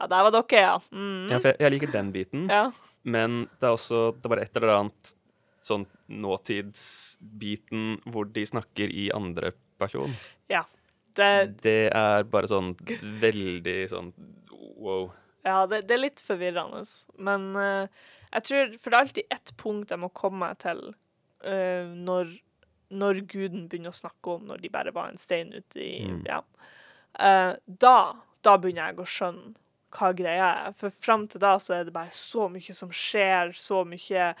[0.00, 0.78] Ja, der var dere, ja.
[0.90, 1.28] Mm.
[1.30, 2.70] Ja, jeg, jeg liker den biten, ja.
[3.02, 5.12] men det er også det var et eller annet
[5.64, 10.12] sånn nåtidsbiten hvor de snakker i andre person.
[11.14, 12.72] Det, Det er bare sånn
[13.22, 14.10] veldig sånn
[14.82, 15.12] wow.
[15.44, 16.82] Ja, det, det er litt forvirrende.
[17.20, 17.86] Men uh,
[18.34, 22.32] jeg tror For det er alltid ett punkt jeg må komme meg til uh, når,
[22.94, 26.22] når guden begynner å snakke om når de bare var en stein ute i Mm.
[26.28, 26.40] Ja.
[27.14, 27.98] Uh, da,
[28.42, 29.54] da begynner jeg å skjønne
[29.94, 30.72] hva greia er.
[30.74, 34.32] For fram til da så er det bare så mye som skjer, så mye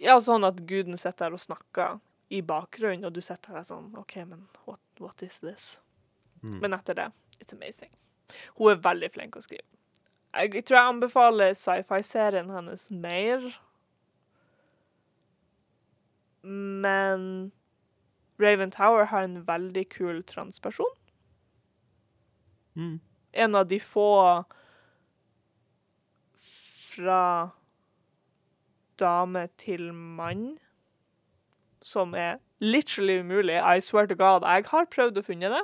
[0.00, 1.98] Ja, sånn at guden sitter her og snakker
[2.32, 5.74] i bakgrunnen, og du sitter her sånn OK, men what, what is this?
[6.42, 6.60] Mm.
[6.62, 7.92] Men etter det, it's amazing.
[8.56, 9.66] Hun er veldig flink å skrive.
[10.34, 13.50] Jeg, tror jeg anbefaler sci-fi-serien hennes mer.
[16.42, 17.52] Men
[18.40, 20.94] Raven Tower har en veldig kul transperson.
[22.74, 23.00] Mm.
[23.32, 24.44] En av de få
[26.90, 27.50] fra
[29.00, 30.58] dame til mann
[31.82, 33.76] som er literally umulig.
[33.76, 34.46] I swear to God.
[34.46, 35.62] Jeg har prøvd å finne det.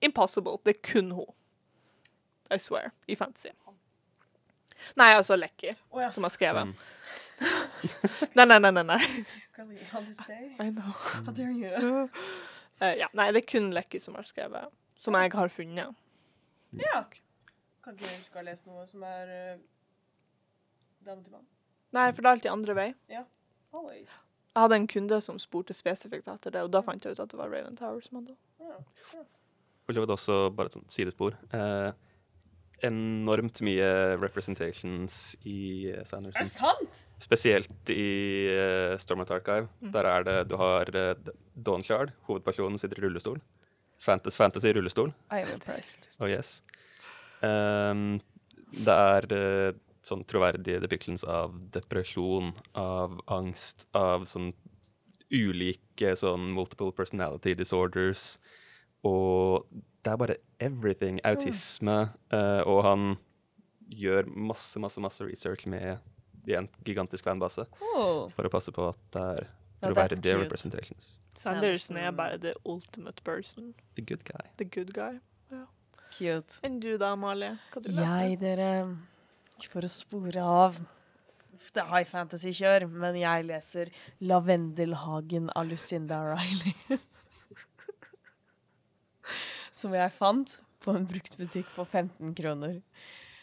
[0.00, 0.58] Impossible.
[0.64, 1.32] Det er kun hun.
[2.50, 2.92] I swear.
[3.06, 3.52] I fantasy.
[4.96, 6.10] Nei, altså Lecky, oh, ja.
[6.10, 6.68] som har skrevet.
[6.68, 6.74] Mm.
[8.34, 8.82] Nei, nei, nei, nei.
[8.82, 9.00] nei.
[10.58, 10.92] I know.
[11.26, 12.08] How dare you?
[12.82, 14.70] Uh, ja, nei, det er kun Lecky som har skrevet.
[14.98, 15.94] Som jeg har funnet.
[16.78, 17.04] Ja.
[17.84, 19.60] Kan ikke du huske å ha lest noe som er uh,
[21.06, 21.46] dame til mann?
[21.94, 22.88] Nei, for det er alltid andre vei.
[23.10, 23.22] Ja.
[23.74, 24.10] Always.
[24.54, 27.30] Jeg hadde en kunde som spurte spesifikt etter det, og da fant jeg ut at
[27.30, 28.38] det var Raven Tower som hadde det.
[28.66, 29.22] Ja.
[29.86, 31.36] For det var også bare et sånt sidespor.
[31.54, 31.90] Eh,
[32.86, 33.88] enormt mye
[34.20, 36.38] representations i Sanderson.
[36.40, 37.02] Er det sant?
[37.22, 38.08] Spesielt i
[38.52, 39.68] uh, Stormlight Archive.
[39.82, 39.92] Mm.
[39.96, 43.40] Der er det Du har uh, Dawnshard, hovedpersonen, sitter i rullestol.
[43.98, 45.12] Fantasy, fantasy rullestol.
[45.30, 46.10] I am impressed.
[46.22, 46.62] Oh yes.
[47.42, 48.20] Um,
[48.70, 49.76] det er uh,
[50.06, 54.52] sånn troverdige depictions av depresjon, av angst, av sånn
[55.28, 58.36] ulike sånn multiple personality disorders.
[59.06, 59.66] Og
[60.04, 61.20] det er bare everything.
[61.26, 61.98] Autisme.
[62.32, 63.06] Uh, og han
[63.88, 65.98] gjør masse, masse, masse research med
[66.48, 68.30] i en gigantisk fanbase Cool.
[68.32, 69.48] for å passe på at det er
[69.84, 70.44] troverdige cute.
[70.44, 71.08] representations.
[71.38, 73.74] Sanderson er bare the ultimate person.
[73.96, 74.46] The good guy.
[74.58, 75.18] The good guy.
[76.08, 76.60] Cute.
[76.64, 77.52] Enn du da, Amalie?
[77.72, 78.22] Hva du leser?
[78.24, 78.68] Jeg, dere
[79.68, 80.78] for å spore av
[81.58, 83.88] Det er high fantasy-kjør, men jeg leser
[84.22, 86.74] 'Lavendelhagen' av Lucinda Riley.
[89.78, 92.78] Som jeg fant på en bruktbutikk for 15 kroner.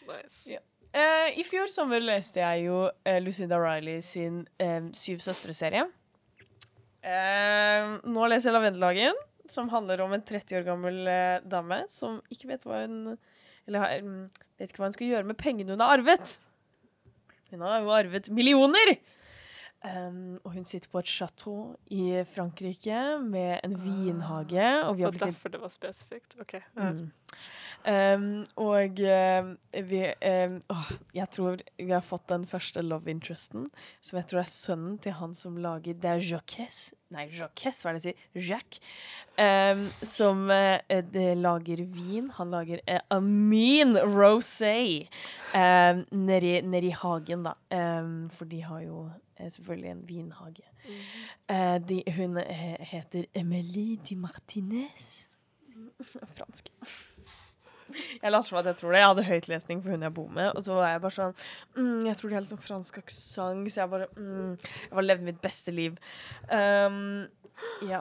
[0.06, 0.42] Nice.
[0.50, 0.62] Ja.
[0.96, 5.86] Uh, I fjor sommer leste jeg jo uh, Lucinda Riley sin uh, Syv søstre-serie.
[7.06, 10.96] Nå leser jeg Lavendelhagen, som handler om en 30 år gammel
[11.46, 13.12] dame som ikke vet hva hun
[13.68, 14.24] Eller mm,
[14.58, 16.32] vet ikke hva hun skal gjøre med pengene hun har arvet.
[17.52, 18.96] Hun har jo arvet millioner!
[19.86, 24.66] Um, og hun sitter på et chateau i Frankrike med en vinhage.
[24.86, 26.36] Og vi har Og derfor det var spesifikt.
[26.40, 26.54] OK.
[26.74, 27.10] Mm.
[27.86, 29.50] Um, og uh,
[29.90, 33.68] vi um, oh, Jeg tror vi har fått den første love interesten,
[34.00, 37.92] som jeg tror er sønnen til han som lager Det er Jacques Nei, Jacques, hva
[37.92, 38.48] er det jeg sier?
[38.48, 38.80] Jacques.
[40.02, 42.32] Som uh, lager vin.
[42.34, 45.06] Han lager uh, Amin Rosé
[46.10, 47.54] nedi, nedi hagen, da.
[48.34, 49.04] For de har jo
[49.52, 50.62] selvfølgelig en vinhage.
[51.48, 55.28] Eh, de, hun he- heter Emilie de Martinez.
[56.36, 56.70] Fransk.
[58.22, 58.98] Jeg later som at jeg tror det.
[58.98, 60.48] Jeg hadde høytlesning for hun jeg bor med.
[60.56, 61.36] Og så var jeg bare sånn
[61.76, 64.56] mm, Jeg tror de har litt sånn fransk aksent, så jeg bare mm,
[64.88, 65.94] Jeg bare levde mitt beste liv.
[66.50, 67.28] Um,
[67.86, 68.00] ja.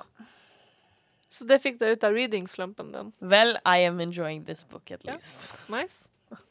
[1.29, 3.11] Så det fikk deg ut av reading-slumpen din.
[3.21, 5.51] Well, I am enjoying this book at least.
[5.51, 5.69] least.
[5.69, 6.01] Nice.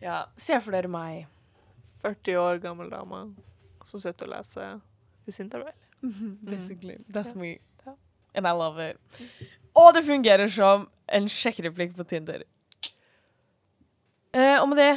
[0.00, 0.24] Ja.
[0.36, 1.26] Se for dere meg.
[2.02, 3.24] 40 år gammel dame
[3.88, 4.80] som sitter og leser
[5.26, 5.86] Lucinda Riley.
[6.52, 6.98] Basically.
[7.08, 7.58] That's me.
[8.34, 8.98] And I love it.
[9.74, 12.44] Og det fungerer som en sjekkereplikk på Tinder.
[14.34, 14.90] Uh, og med det,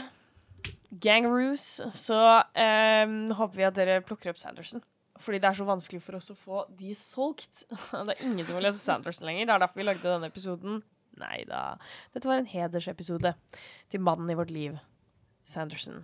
[1.01, 2.19] gangaroos, så
[2.53, 4.83] um, håper vi at dere plukker opp Sanderson.
[5.19, 7.65] Fordi det er så vanskelig for oss å få de solgt.
[7.91, 9.45] Det er ingen som vil lese Sanderson lenger.
[9.47, 10.81] Det er derfor vi lagde denne episoden.
[11.21, 11.77] Nei da.
[12.15, 13.35] Dette var en hedersepisode
[13.93, 14.79] til mannen i vårt liv,
[15.45, 16.03] Sanderson.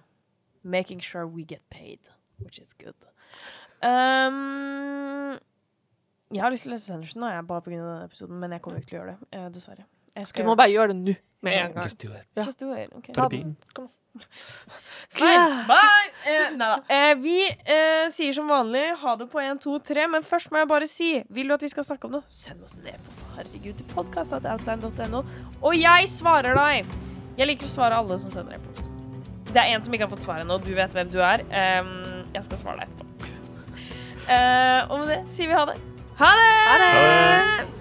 [0.63, 1.99] Making sure we get paid,
[2.39, 3.07] which is good.
[3.81, 5.37] Um,
[6.33, 7.77] jeg har lyst til å lese Sanderson, nå, jeg, bare pga.
[7.77, 9.29] denne episoden, men jeg kommer ikke til å gjøre det.
[9.37, 9.85] Eh, dessverre.
[10.15, 11.15] Jeg Du må bare gjøre det nå.
[11.41, 11.83] Med en gang.
[11.83, 12.27] Just do it.
[12.35, 12.43] Ja.
[12.43, 12.91] Just do it.
[12.97, 13.13] Okay.
[13.13, 13.55] Ta bilen.
[15.09, 15.63] Fine.
[15.69, 16.09] Bye!
[16.27, 16.79] Eh, nei da.
[16.89, 20.63] Eh, vi eh, sier som vanlig ha det på 1, 2, 3, men først må
[20.63, 22.25] jeg bare si Vil du at vi skal snakke om noe?
[22.27, 23.25] Send oss en e-post.
[23.37, 25.23] Herregud, til podkast.outline.no.
[25.61, 26.95] Og jeg svarer deg!
[27.39, 28.89] Jeg liker å svare alle som sender e-post.
[29.49, 30.59] Det er en som ikke har fått svar ennå.
[30.61, 31.43] Du vet hvem du er.
[31.49, 33.05] Um, jeg skal svare deg etterpå.
[34.29, 35.79] Uh, og med det sier vi ha det.
[36.21, 36.55] Ha det!
[36.69, 37.78] Ha det!